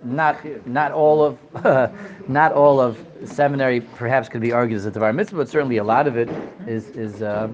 [0.03, 1.39] not not all of
[2.29, 5.85] not all of seminary perhaps could be argued as a devar mitzvah, but certainly a
[5.85, 6.29] lot of it
[6.67, 7.49] is is uh,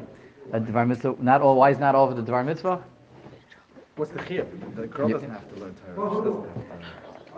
[0.52, 1.16] a devar mitzvah.
[1.20, 1.56] Not all.
[1.56, 2.82] Why is not all of the devar mitzvah?
[3.96, 4.76] What's the chiyuv?
[4.76, 6.10] The girl doesn't have to learn Torah.
[6.10, 6.70] She doesn't have to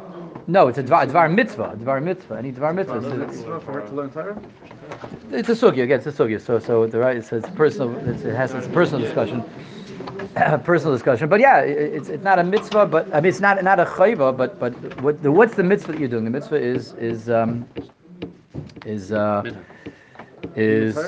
[0.03, 0.44] learn.
[0.47, 1.71] No, it's a devar, a devar mitzvah.
[1.71, 2.37] A devar mitzvah.
[2.37, 2.97] Any devar mitzvah.
[3.23, 4.40] It's It's, for her to learn Torah?
[5.31, 5.85] it's a sugya.
[5.85, 6.40] Again, it's a sugya.
[6.40, 7.16] So so the right.
[7.16, 7.97] It's, it's personal.
[8.09, 9.44] It's, it has it's a personal discussion.
[10.64, 13.81] personal discussion, but yeah, it's, it's not a mitzvah, but I mean it's not not
[13.81, 16.25] a chayva, but but what the, what's the mitzvah that you're doing?
[16.25, 17.66] The mitzvah is is um,
[18.87, 19.42] is uh,
[20.57, 20.99] is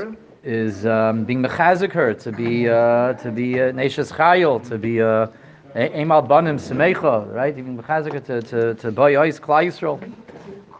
[0.43, 5.27] is um, being mechazik her to be uh, to be uh, chayil to be uh,
[5.75, 10.01] emal banim semecha right even mechazik her to to to buy ice klai Yisrael.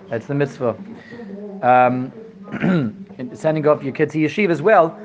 [0.09, 0.77] That's the mitzvah.
[1.63, 2.13] Um,
[3.35, 4.99] sending off your kids to yeshiva as well.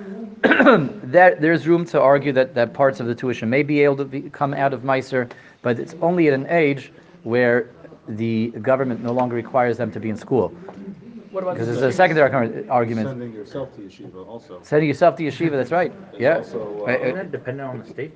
[0.43, 4.05] there, there's room to argue that, that parts of the tuition may be able to
[4.05, 5.29] be, come out of Meiser,
[5.61, 6.91] but it's only at an age
[7.23, 7.69] where
[8.07, 10.49] the government no longer requires them to be in school.
[11.31, 13.07] What about Because the there's a secondary ar- argument.
[13.09, 14.59] Sending yourself to yeshiva also.
[14.63, 15.91] Sending yourself to yeshiva, that's right.
[16.17, 16.37] Yeah.
[16.37, 18.11] also, uh, Uh, Isn't that dependent on the state?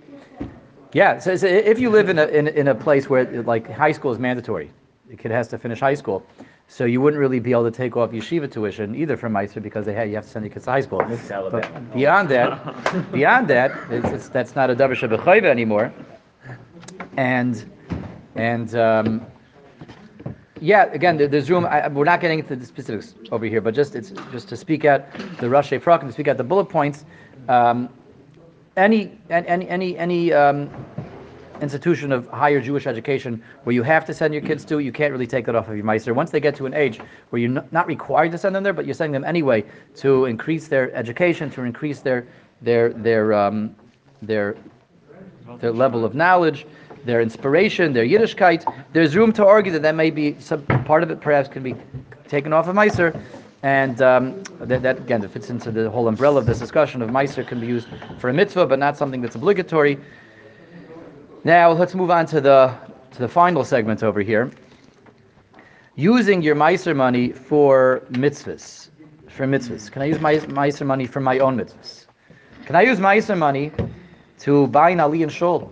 [0.93, 3.91] yeah, so, so if you live in a, in, in a place where like high
[3.91, 4.71] school is mandatory,
[5.10, 6.23] the kid has to finish high school,
[6.71, 9.88] so you wouldn't really be able to take off yeshiva tuition either from Meiser because
[9.88, 11.01] they had, you have to send your kids to high school.
[11.51, 15.91] But beyond that, beyond that, it's, it's, that's not a davar shabachayva anymore.
[17.17, 17.69] And
[18.36, 19.25] and um,
[20.62, 21.65] yeah, again, there, there's room.
[21.65, 24.86] I, we're not getting into the specifics over here, but just it's just to speak
[24.86, 27.03] out the Rosh Frak and to speak out the bullet points.
[27.47, 27.89] Um,
[28.77, 30.69] any any any any um,
[31.61, 35.11] institution of higher Jewish education where you have to send your kids to, you can't
[35.11, 36.13] really take that off of your meiser.
[36.13, 38.85] Once they get to an age where you're not- required to send them there, but
[38.85, 39.63] you're sending them anyway
[39.95, 42.27] to increase their education, to increase their
[42.61, 43.75] their their um,
[44.21, 44.55] their
[45.59, 46.67] their level of knowledge,
[47.05, 48.61] their inspiration, their Yiddishkeit.
[48.93, 51.75] There's room to argue that that may be some part of it perhaps can be
[52.27, 53.19] taken off of Meiser,
[53.63, 57.09] And um, that, that again that fits into the whole umbrella of this discussion of
[57.09, 57.87] Meiser can be used
[58.19, 59.97] for a mitzvah, but not something that's obligatory.
[61.43, 62.75] Now let's move on to the
[63.12, 64.52] to the final segment over here.
[65.95, 68.89] Using your Meiser money for mitzvahs,
[69.30, 69.89] for mitzvahs.
[69.91, 72.08] Can I use my Meiser money for my own mitzvahs?
[72.65, 73.71] Can I use Meiser money
[74.39, 75.71] to buy an Ali and Shul?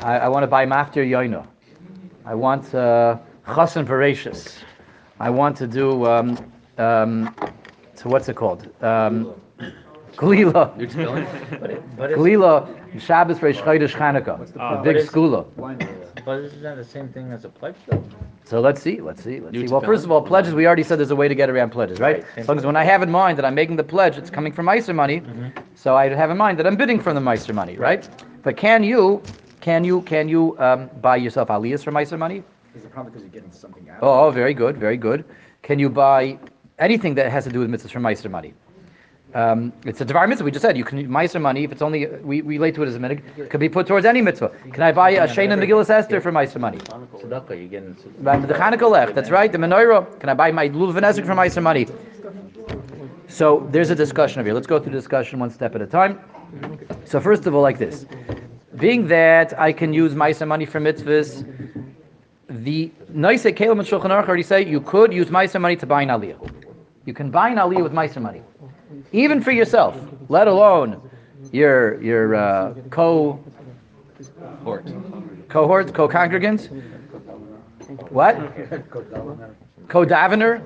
[0.00, 1.46] I, I want to buy Maftir Yoino.
[2.24, 4.58] I want uh, Chassan Bereishis.
[5.20, 7.34] I want to do, um, um,
[8.02, 8.68] what's it called?
[8.82, 9.32] Um,
[10.16, 10.76] Galila.
[11.98, 14.52] Galila, Shabbos for Chodesh Chanukah.
[14.58, 15.46] Oh, a big but it's- skula.
[16.24, 18.02] But isn't that the same thing as a pledge, though?
[18.44, 19.72] So let's see, let's see, let's New see.
[19.72, 22.00] Well, first of all, pledges, we already said there's a way to get around pledges,
[22.00, 22.22] right?
[22.22, 22.26] Right.
[22.36, 24.52] As long as when I have in mind that I'm making the pledge, it's coming
[24.52, 25.22] from Meiser money,
[25.74, 28.08] so I have in mind that I'm bidding from the Meiser money, right?
[28.42, 29.22] But can you,
[29.60, 32.42] can you, can you um, buy yourself aliyahs from Meiser money?
[32.76, 33.98] Is it probably because you're getting something out?
[34.02, 35.24] Oh, oh, very good, very good.
[35.62, 36.38] Can you buy
[36.78, 38.54] anything that has to do with mitzvahs from Meiser money?
[39.36, 40.46] Um, it's a devar mitzvah.
[40.46, 42.86] We just said you can Meiser money if it's only we, we relate to it
[42.86, 43.22] as a minute.
[43.36, 44.50] It could be put towards any mitzvah.
[44.72, 46.78] Can I buy a Shana Megillas Esther for Meiser money?
[46.78, 49.14] The Hanukkah left.
[49.14, 49.52] That's right.
[49.52, 50.18] The menorah.
[50.20, 51.86] Can I buy my lulav and esrog from Meiser money?
[53.28, 54.54] So there's a discussion over here.
[54.54, 56.18] Let's go through the discussion one step at a time.
[57.04, 58.06] So first of all, like this:
[58.76, 61.44] being that I can use Meiser money for mitzvahs,
[62.48, 66.00] the Nosei Keilim and Shulchan Aruch already say you could use Meiser money to buy
[66.00, 66.38] an aliyah.
[67.04, 68.40] You can buy an aliyah with Meiser money,
[69.12, 69.96] even for yourself,
[70.28, 71.00] let alone
[71.52, 73.38] your your uh, co
[75.48, 76.68] cohorts, co-congregants.
[78.10, 78.36] What?
[79.88, 80.60] Co-davener.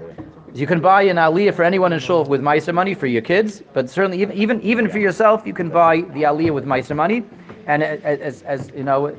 [0.54, 3.62] You can buy an aliyah for anyone in shul with Meiser money for your kids,
[3.72, 7.22] but certainly even even, even for yourself, you can buy the aliyah with Meiser money,
[7.66, 9.14] and as, as you know,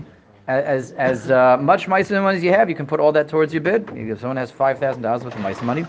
[0.48, 3.54] as as uh, much Meiser money as you have, you can put all that towards
[3.54, 3.90] your bid.
[3.96, 5.86] If someone has five thousand dollars worth of Meiser money,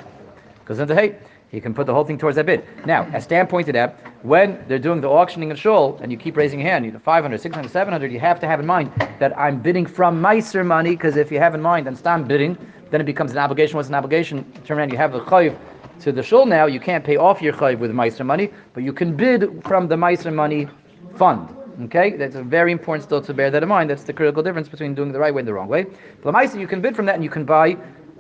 [0.64, 1.16] goes into hey,
[1.53, 2.65] you can put the whole thing towards that bid.
[2.87, 6.37] Now, as Stan pointed out, when they're doing the auctioning of shul, and you keep
[6.37, 9.38] raising your hand, you know, 500, 600, 700, you have to have in mind that
[9.38, 12.57] I'm bidding from Meiser money, because if you have in mind and Stan bidding,
[12.91, 13.77] then it becomes an obligation.
[13.77, 14.51] What's an obligation?
[14.65, 15.57] Turn around, you have a chayiv
[16.01, 18.93] to the shul now, you can't pay off your chayiv with Meiser money, but you
[18.93, 20.69] can bid from the Meiser money
[21.17, 21.55] fund.
[21.85, 23.88] Okay, that's a very important still to bear that in mind.
[23.88, 25.87] That's the critical difference between doing the right way and the wrong way.
[26.23, 27.77] Meiser, you can bid from that, and you can buy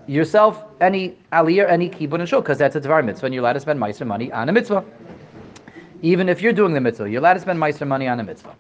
[0.06, 3.54] yourself any aliyah, any kibbud and shul, because that's a devar mitzvah, and you're allowed
[3.54, 4.84] to spend Meiser money on a mitzvah.
[6.02, 8.56] Even if you're doing the mitzvah, you're allowed to spend Meiser money on a mitzvah.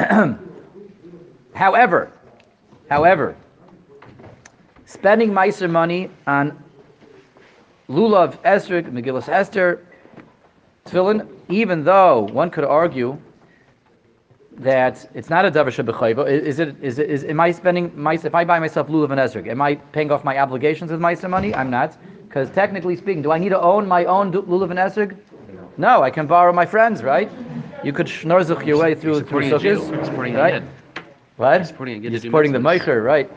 [1.54, 2.10] however,
[2.88, 3.36] however,
[4.86, 6.62] spending Meiser money on
[7.88, 9.86] lulav, esrog, Megillas Esther,
[10.86, 13.18] tefillin, even though one could argue
[14.58, 16.76] that it's not a davar shebechayva, is it?
[16.82, 17.10] Is it?
[17.10, 18.14] Is am I spending my?
[18.14, 21.30] If I buy myself lulav and esrog, am I paying off my obligations with Meiser
[21.30, 21.54] money?
[21.54, 21.96] I'm not,
[22.28, 25.16] because technically speaking, do I need to own my own lulav and esrog?
[25.78, 27.30] No, I can borrow my friends, right?
[27.82, 30.62] You could schnorzuch your way through through sukkahs, right?
[31.36, 31.66] What?
[31.66, 33.30] supporting You're supporting the meicher, right?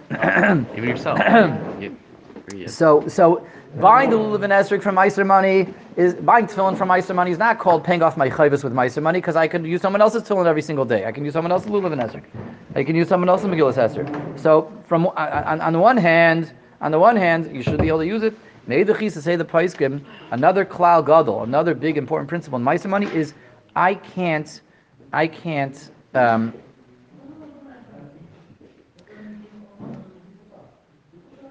[0.78, 1.20] Even yourself.
[1.82, 2.68] you.
[2.68, 3.48] So, so
[3.80, 7.38] buying the lulav and esrog from Meiser money is buying tefillin from Meiser money is
[7.38, 10.24] not called paying off my chayvus with Meiser money because I can use someone else's
[10.24, 11.06] tefillin every single day.
[11.06, 12.24] I can use someone else's lulav and esrog.
[12.76, 14.06] I can use someone else's Megillas Esther.
[14.38, 18.00] So, from on, on the one hand, on the one hand, you should be able
[18.00, 18.38] to use it.
[18.68, 20.04] Maybe the chisa say the paiskim.
[20.32, 23.34] Another klal gadol, another big important principle in Meiser money is
[23.76, 24.62] I can't,
[25.12, 25.92] I can't.
[26.14, 26.54] Um,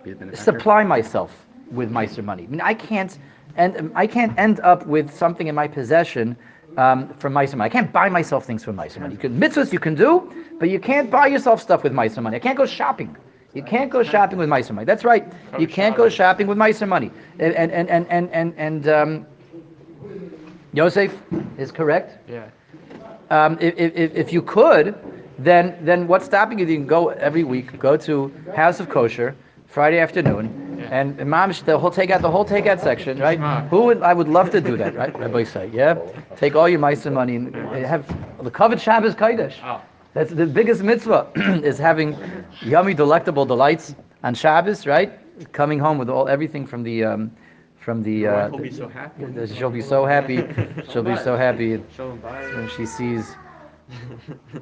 [0.02, 0.42] Be a benefactor.
[0.42, 1.43] supply myself
[1.74, 2.44] with Meiser money.
[2.44, 3.18] I mean, I can't,
[3.56, 6.37] and I can't end up with something in my possession
[6.76, 7.66] um, from Meiser money.
[7.66, 9.14] I can't buy myself things from Meiser money.
[9.14, 12.37] You can mitzvahs you can do, but you can't buy yourself stuff with Meiser money.
[12.37, 13.16] I can't go shopping.
[13.54, 14.84] You can't go shopping with Meiser money.
[14.84, 15.32] That's right.
[15.58, 17.10] You can't go shopping with Meiser money.
[17.38, 19.26] And and and and and and, um,
[20.72, 21.16] Yosef
[21.56, 22.18] is correct.
[22.28, 22.48] Yeah.
[23.30, 24.96] Um, if, if, if you could,
[25.38, 26.66] then then what's stopping you?
[26.66, 30.63] You can go every week, go to House of Kosher Friday afternoon.
[30.94, 33.40] And Imam the whole take out the whole takeout section, right?
[33.68, 35.18] Who would I would love to do that, right?
[35.18, 35.94] Rabbi say, yeah,
[36.37, 37.54] take all your mice and money and
[37.94, 38.04] have
[38.42, 39.57] the covered Shabbos Kodesh.
[39.64, 39.83] Oh.
[40.12, 41.26] That's the biggest mitzvah
[41.70, 42.16] is having
[42.62, 45.11] yummy, delectable delights on Shabbos, right?
[45.52, 47.33] Coming home with all everything from the um,
[47.80, 48.28] from the.
[48.28, 49.24] Uh, will be so happy.
[49.57, 50.37] She'll be so happy.
[50.90, 52.40] She'll be so happy Show him by.
[52.54, 53.35] when she sees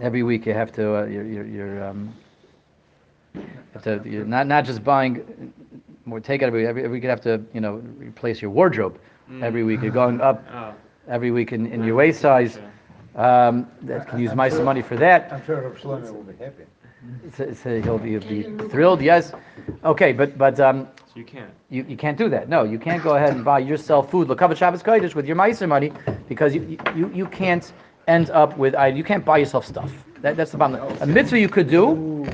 [0.00, 2.12] every week you have to uh, you're, you're, you're um
[3.82, 5.52] to you're not not just buying
[6.04, 8.98] more take out every every week you have to you know replace your wardrobe
[9.42, 10.74] every week you're going up Oh.
[11.08, 12.58] every week in, in your waist size
[13.16, 16.64] um, that can use my some money for that I'm sure Rav will be happy.
[17.34, 19.00] So, so he'll be, be thrilled.
[19.00, 19.32] Yes.
[19.84, 21.50] Okay, but but um, So you can't.
[21.70, 22.50] you, you can't do that.
[22.50, 24.28] No, you can't go ahead and buy yourself food.
[24.28, 25.92] Look up at Shabbos Kodesh with your Meiser money
[26.28, 27.72] because you, you, you can't
[28.06, 29.90] end up with I- you can't buy yourself stuff.
[30.22, 30.80] That, that's the bottom.
[30.80, 30.98] line.
[31.00, 32.26] A mitzvah you could do.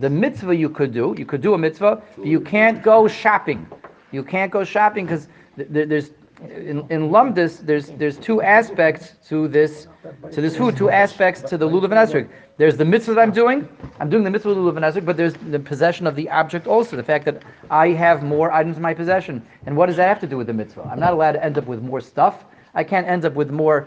[0.00, 1.14] The mitzvah you could do.
[1.18, 2.02] You could do a mitzvah.
[2.16, 3.66] But you can't go shopping.
[4.12, 6.10] You can't go shopping because th- th- there's
[6.42, 9.88] in, in lumdis there's there's two aspects to this
[10.32, 10.76] to this food.
[10.76, 12.28] Two aspects to the lulav and esrog.
[12.56, 13.68] There's the mitzvah that I'm doing.
[13.98, 16.66] I'm doing the mitzvah of lulav and esrog, but there's the possession of the object
[16.66, 16.96] also.
[16.96, 19.44] The fact that I have more items in my possession.
[19.66, 20.82] And what does that have to do with the mitzvah?
[20.82, 22.44] I'm not allowed to end up with more stuff.
[22.74, 23.86] I can't end up with more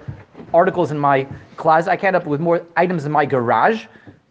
[0.54, 1.92] articles in my closet.
[1.92, 3.86] I can't end up with more items in my garage.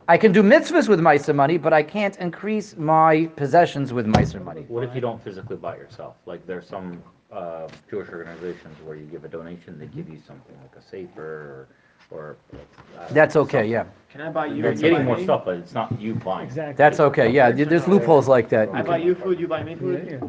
[0.09, 4.43] I can do mitzvahs with Meiser money, but I can't increase my possessions with Meiser
[4.43, 4.65] money.
[4.69, 6.15] What if you don't physically buy it yourself?
[6.27, 10.57] Like there's some uh, Jewish organizations where you give a donation, they give you something
[10.63, 11.67] like a sefer
[12.11, 13.85] or, or uh, That's okay, yeah.
[14.09, 14.63] Can I buy you?
[14.63, 15.25] You're getting more me?
[15.25, 16.47] stuff, but it's not you buying.
[16.47, 16.77] Exactly.
[16.77, 17.51] That's okay, yeah.
[17.51, 18.69] There's loopholes like that.
[18.73, 20.21] I buy you food, you buy me food.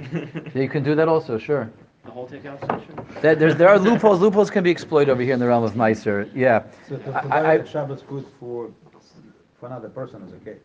[0.55, 1.69] Yeah, you can do that also, sure.
[2.07, 2.95] The whole takeout section.
[3.21, 4.21] There, there's, there are loopholes.
[4.21, 6.29] Loopholes can be exploited over here in the realm of Meiser.
[6.33, 8.71] Yeah, So to I- to I- buy Shabbos food for,
[9.59, 10.57] for another person is okay.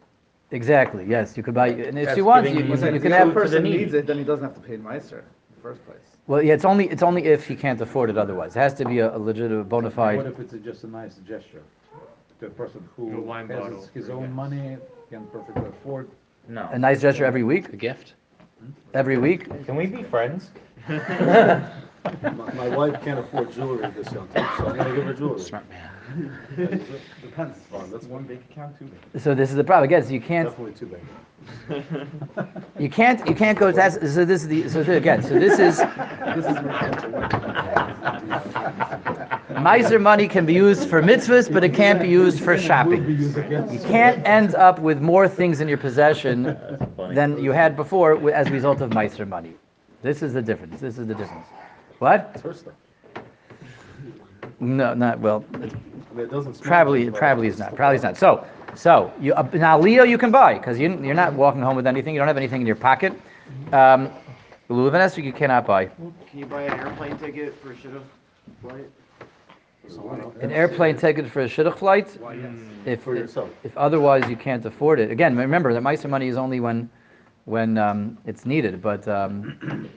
[0.53, 1.05] exactly.
[1.05, 3.11] Yes, you could buy, and if That's you want, you, you- you, you If can
[3.11, 3.35] the have.
[3.35, 3.77] person need.
[3.81, 5.99] needs it, then he doesn't have to pay Meiser in the first place.
[6.29, 8.17] Well, yeah, it's only it's only if he can't afford it.
[8.17, 10.19] Otherwise, it has to be a, a legitimate bona fide.
[10.19, 11.63] What if it's just a nice gesture
[12.39, 14.37] to a person A who wine has bottle his- his own gas.
[14.43, 14.77] money,
[15.11, 16.09] can perfectly afford?
[16.49, 16.69] No.
[16.73, 17.73] A nice gesture every week.
[17.73, 18.15] A gift?
[18.95, 19.41] Every week.
[19.67, 20.51] Can we be friends?
[20.89, 21.63] My,
[22.55, 25.41] my wife can't afford jewelry this young time, so I'm gonna give her jewelry.
[25.41, 25.89] Smart man.
[27.23, 29.85] Depends, Vaughn, that's one bank account, two bank, So this is the problem.
[29.85, 31.05] Again, so you can't definitely two bank.
[32.79, 33.71] you can't you can't go.
[33.73, 35.23] That's, so this is the so th- again.
[35.23, 37.53] So this is This is my
[39.63, 43.09] Meiser money can be used for mitzvahs, but it can't be used for shopping.
[43.09, 46.57] You can't end up with more things in your possession
[47.11, 49.55] than you had before wi- as a result of Meiser money.
[50.03, 50.81] This is the difference.
[50.81, 51.47] This is the difference.
[51.99, 52.33] What?
[52.35, 52.75] It's her stuff.
[54.61, 55.45] No, not well.
[56.17, 57.75] It doesn't Probably, good, probably is not.
[57.75, 58.17] Probably is not.
[58.17, 61.77] So, so you uh, now Leo you can buy because you you're not walking home
[61.77, 62.15] with anything.
[62.15, 63.13] You don't have anything in your pocket.
[63.73, 64.11] Um,
[64.69, 65.87] Lulav and Esrog you cannot buy.
[65.87, 68.03] Can you buy an airplane ticket for a shidduch
[68.61, 68.89] flight?
[70.41, 72.09] An airplane ticket for a shidduch flight.
[72.21, 72.53] Why, yes.
[72.85, 73.51] If, For yourself.
[73.65, 75.11] if otherwise you can't afford it.
[75.11, 76.89] Again, remember that Meiser money is only when
[77.45, 78.81] when um, it's needed.
[78.83, 79.89] But um,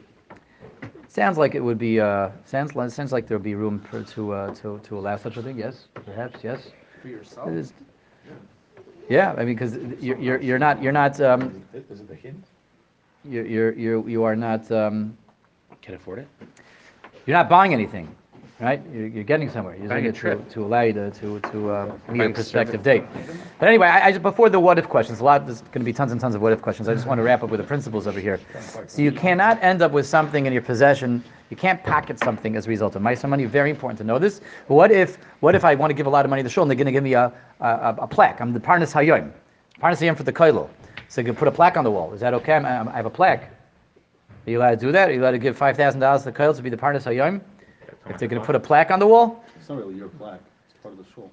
[1.08, 4.32] sounds like it would be uh, sounds sounds like there would be room for to
[4.34, 5.58] uh, to to allow such a thing.
[5.58, 6.44] Yes, perhaps.
[6.44, 6.72] Yes.
[7.02, 7.50] For yourself?
[7.52, 7.74] Is-
[9.10, 12.44] Yeah, I mean, because you're, you're you're not you're not um, Is it the hint?
[13.24, 15.16] you're you're you're you are not um,
[15.82, 16.28] Can afford it?
[17.28, 18.08] you're not buying anything,
[18.60, 18.82] right?
[18.94, 19.76] You're, you're getting somewhere.
[19.76, 20.16] You're using a it
[20.46, 23.04] to, to allow you to to, to uh, meet a prospective date.
[23.60, 25.86] But anyway, I, I just, before the what if questions, a lot there's going to
[25.86, 26.88] be tons and tons of what if questions.
[26.88, 28.40] I just want to wrap up with the principles over here.
[28.88, 31.24] So you cannot end up with something in your possession.
[31.50, 33.46] You can't pocket something as a result of Meiser money.
[33.46, 34.42] Very important to know this.
[34.68, 36.64] What if what if I want to give a lot of money to the shul
[36.64, 38.42] and they're going to give me a, a, a, plaque?
[38.42, 39.32] I'm the Parnas Hayoim.
[39.80, 40.70] Parnas Hayoim for the Kailo.
[41.08, 42.14] So you can put a plaque on the wall.
[42.14, 42.54] Is that okay?
[42.54, 43.52] I'm, I'm- I have a plaque.
[44.48, 45.10] Are you allowed to do that?
[45.10, 47.04] Are you allowed to give five thousand dollars to the Kailo to be the Parnas
[47.04, 47.42] Hayoim?
[48.10, 49.44] If they're going to put a plaque on the wall?
[49.60, 51.32] It's not really your plaque, it's part of the shul.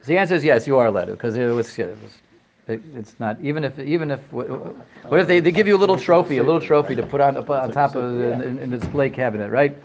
[0.00, 2.12] So the answer is yes, you are allowed to, because it was, it was,
[2.68, 5.78] it, it's not, even if, even if, what what if they, they give you a
[5.78, 8.78] little trophy, a little trophy to put on, on top of, the- in, in the
[8.78, 9.76] display cabinet, right?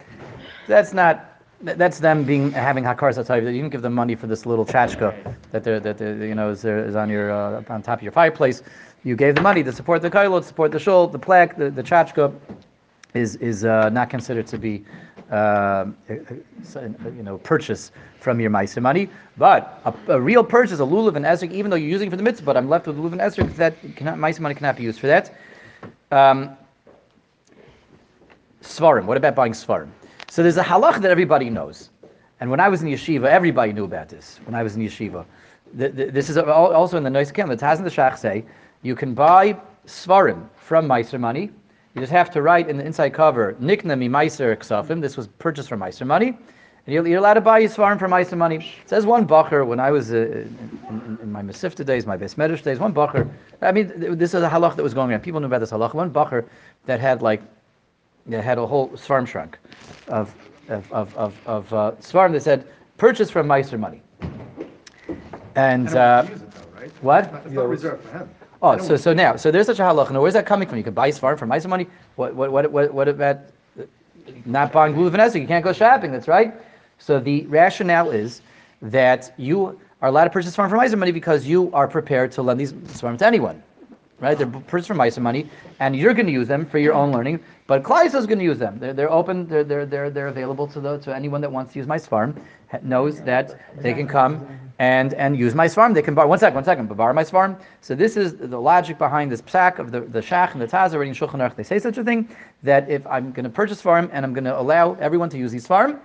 [0.67, 1.27] That's not,
[1.61, 5.35] that's them being, having hakaras hatov, you didn't give them money for this little tchotchke
[5.51, 8.03] that they're, that they're, you know, is there, is on your, uh, on top of
[8.03, 8.63] your fireplace.
[9.03, 11.69] You gave the money to support the kailo, to support the shul, the plaque, the,
[11.69, 12.33] the tchotchke
[13.13, 14.84] is is uh, not considered to be,
[15.32, 19.10] uh, you know, purchase from your ma'aser money.
[19.38, 22.17] But a, a real purchase, a lulav and esrog, even though you're using it for
[22.17, 24.84] the mitzvah, but I'm left with lulav and esrog, that cannot, ma'aser money cannot be
[24.84, 25.36] used for that.
[26.12, 26.56] Um,
[28.62, 29.06] svarim.
[29.06, 29.89] What about buying svarim?
[30.30, 31.89] So there's a halach that everybody knows,
[32.39, 34.39] and when I was in yeshiva, everybody knew about this.
[34.45, 35.26] When I was in yeshiva,
[35.74, 37.50] the, the, this is also in the Nosei Keilim.
[37.50, 38.45] The Taz and the Shach say
[38.82, 41.52] you can buy svarim from ma'aser money.
[41.93, 45.01] You just have to write in the inside cover, Nikna mi meiser ksafim.
[45.01, 46.38] This was purchased from meiser money.
[46.88, 48.55] And you're, you're allowed to buy your svarim from meiser money.
[48.55, 52.18] It says one bacher, when I was uh, in, in, in my Mesifta days, my
[52.18, 53.30] Beis Medrash days, one bacher,
[53.61, 55.22] I mean, this is a halach that was going around.
[55.22, 55.93] People knew about this halach.
[55.93, 56.47] One bacher
[56.86, 57.41] that had like,
[58.28, 59.59] that had a whole svarim shrunk
[60.07, 60.34] of,
[60.70, 62.65] of, of, of, of uh, svarim that said,
[62.97, 64.01] purchased from meiser money.
[65.55, 66.91] And, uh, it though, right?
[67.01, 67.26] what?
[67.26, 68.30] It's not- It's not reserved for him.
[68.64, 70.12] Oh, so so now, so there's such a halacha.
[70.12, 70.78] Now, where's that coming from?
[70.78, 71.88] You can buy svarim from Meiser money.
[72.16, 73.38] What what what what what about
[73.80, 73.84] uh,
[74.45, 75.36] not buying lulav and?
[75.41, 76.12] You can't go shopping.
[76.12, 76.53] That's right.
[76.99, 78.41] So the rationale is
[78.84, 82.43] that you are allowed to purchase svarim for Meiser money because you are prepared to
[82.43, 83.64] lend these svarim to anyone.
[84.22, 84.38] Right?
[84.38, 85.49] They're purchased for Meiser money,
[85.80, 87.39] and you're going to use them for your own learning.
[87.65, 88.78] But Kleis is going to use them.
[88.80, 89.47] They're, they're open.
[89.47, 92.39] They're, they're, they're, they're available to the to anyone that wants to use my svarim
[92.84, 94.47] knows that they can come
[94.80, 95.93] and and use my svarim.
[95.93, 96.28] They can borrow.
[96.28, 96.88] One second, one second.
[96.95, 97.59] Borrow my svarim.
[97.82, 100.93] So this is the logic behind this psak of the the shach and the taz
[100.93, 101.55] in Shulchan Aruch.
[101.55, 102.30] They say such a thing
[102.63, 105.51] that if I'm going to purchase svarim and I'm going to allow everyone to use
[105.51, 105.99] these svarim,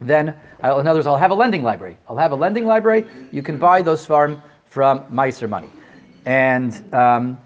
[0.00, 1.96] then I'll, in other words, I'll have a lending library.
[2.08, 3.06] I'll have a lending library.
[3.30, 5.68] You can buy those svarim from Meiser money,
[6.26, 7.38] and um,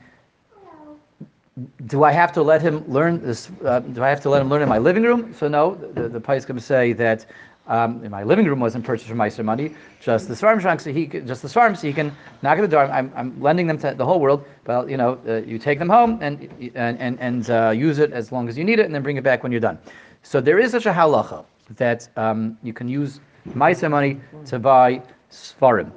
[1.86, 3.50] do I have to let him learn this?
[3.64, 5.34] Uh, do I have to let him learn in my living room?
[5.34, 7.26] So no, the, the is going to say that
[7.66, 11.06] um, my living room wasn't purchased from Meiser money, just the svarim shank, so he
[11.06, 12.84] just the svarim, so he can knock at the door.
[12.84, 14.44] I'm, I'm lending them to the whole world.
[14.66, 18.12] Well, you know, uh, you take them home and and and, and uh, use it
[18.12, 19.78] as long as you need it, and then bring it back when you're done.
[20.22, 21.44] So there is such a halacha
[21.76, 25.90] that um, you can use Meiser money to buy Svarim.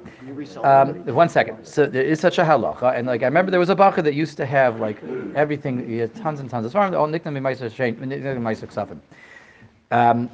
[0.64, 1.64] Um, one second.
[1.64, 4.14] So there is such a halacha, and like I remember there was a bacha that
[4.14, 5.02] used to have like
[5.34, 9.00] everything, he had tons and tons of Svarim, all nickname Meiser Shein, Meiser Ksafim.
[9.92, 10.30] Um,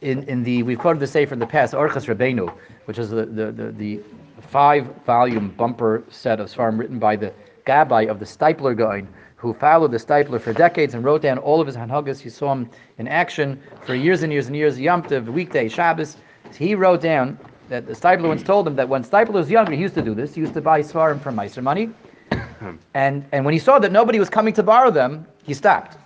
[0.00, 2.52] in, in the we've quoted the Sefer in the past, Orchas Rabbeinu,
[2.84, 4.00] which is the, the, the, the
[4.40, 7.32] five volume bumper set of Svarim written by the
[7.66, 11.60] Gabbai of the Stipler Gaon, who followed the Stipler for decades and wrote down all
[11.60, 12.20] of his Hanhagas.
[12.20, 12.68] He saw him
[12.98, 16.16] in action for years and years and years, Yom Tov, weekday, Shabbos.
[16.56, 19.80] He wrote down that the Stipler once told him that when Stipler was younger, he
[19.80, 20.34] used to do this.
[20.34, 21.90] He used to buy Svarim from Meiser money.
[22.94, 25.96] and, and when he saw that nobody was coming to borrow them, he stopped.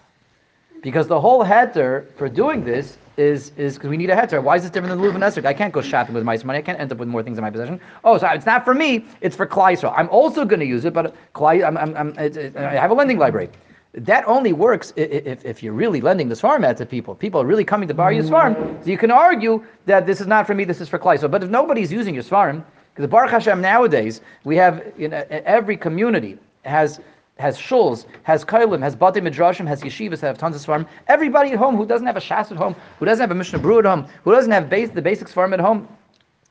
[0.83, 4.41] Because the whole heter for doing this is is because we need a heter.
[4.41, 5.45] Why is this different than Lulav and Esrog?
[5.45, 6.61] I can't go shopping with my money.
[6.61, 7.81] I can't end up with more things in my possession.
[8.05, 9.05] Oh, so it's not for me.
[9.21, 9.93] It's for Klal Yisrael.
[9.97, 13.19] I'm also going to use it, but Klal, I'm, I'm, I'm, I have a lending
[13.19, 13.51] library.
[13.99, 17.15] That only works if, if, you're really lending this svarim out to people.
[17.17, 18.55] People are really coming to borrow your svarim.
[18.85, 20.65] So you can argue that this is not for me.
[20.65, 21.31] This is for Yisrael.
[21.31, 25.77] But if nobody's using your svarim, because the Baruch Hashem nowadays we have in every
[25.77, 27.01] community has
[27.39, 30.87] has shuls, has kailim, has bate midrashim, has yeshivas that have tons of svarim.
[31.07, 33.61] Everybody at home who doesn't have a shas at home, who doesn't have a mishnah
[33.61, 35.89] berurah at home, who doesn't have base, the basic svarim at home,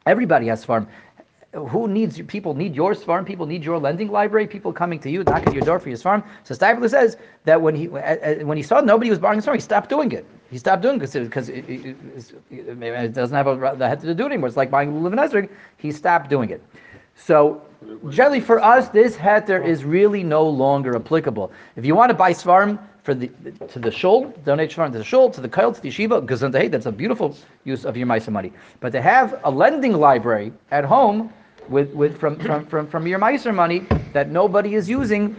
[0.06, 0.88] everybody has svarim.
[1.54, 3.26] Who needs people need your svarim?
[3.26, 4.48] People need your lending library.
[4.48, 6.24] People coming to you, knocking at your door for your svarim.
[6.44, 9.46] So Stipler says that when he uh, uh, when he saw nobody was borrowing his
[9.46, 10.26] svarim, he stopped doing it.
[10.52, 11.96] He stopped doing it because it, it,
[12.52, 14.48] it, it, doesn't have a, the head to do it anymore.
[14.48, 15.50] It's like buying lulav and esrog.
[15.78, 16.62] He stopped doing it.
[17.16, 17.62] So
[18.10, 21.52] generally for us, this heter is really no longer applicable.
[21.76, 22.78] If you want to buy svarim
[23.08, 23.30] for the
[23.70, 26.72] to the shul, donate svarim to the shul, to the kail, to the yeshiva, gesundheit,
[26.72, 28.52] that's a beautiful use of your Meiser money.
[28.82, 31.32] But to have a lending library at home
[31.70, 33.80] with, with from, from, from, from your Meiser money
[34.12, 35.38] that nobody is using,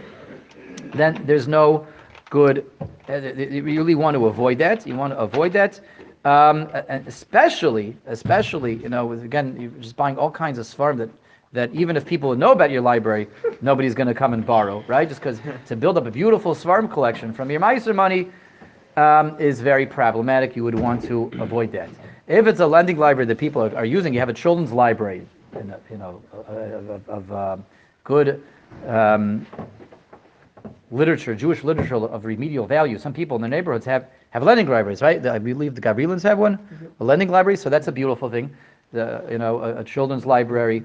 [0.95, 1.87] then there's no
[2.31, 2.65] good.
[3.07, 4.87] Uh, you really want to avoid that.
[4.87, 5.79] You want to avoid that.
[6.25, 10.97] Um, and especially, especially, you know, with, again, you're just buying all kinds of svarim
[10.97, 11.11] that
[11.53, 13.27] that even if people know about your library,
[13.63, 15.09] nobody's going to come and borrow, right?
[15.09, 18.29] Just because to build up a beautiful Svarim collection from your Meiser money
[18.97, 20.57] um, is very problematic.
[20.57, 21.89] You would want to avoid that.
[22.27, 25.27] If it's a lending library that people are, are using, you have a children's library,
[25.55, 27.65] you know, of, of um,
[28.05, 28.43] good
[28.87, 29.47] um,
[30.91, 32.99] literature, Jewish literature of remedial value.
[32.99, 35.25] Some people in their neighborhoods have, have lending libraries, right?
[35.25, 36.59] I believe the Gabrielans have one,
[37.01, 38.55] a lending library, so that's a beautiful thing
[38.93, 40.83] the, you know, a, a children's library.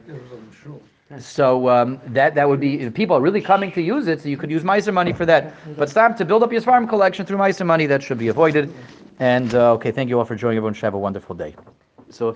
[1.20, 4.22] So um, that that would be people are really coming to use it.
[4.22, 5.54] So you could use Meiser money for that.
[5.78, 7.86] But stop to build up your svarim collection through Meiser money.
[7.86, 8.74] That should be avoided.
[9.20, 10.58] And uh, okay, thank you all for joining.
[10.58, 11.56] Everyone should have a wonderful day.
[12.10, 12.30] So.
[12.30, 12.32] If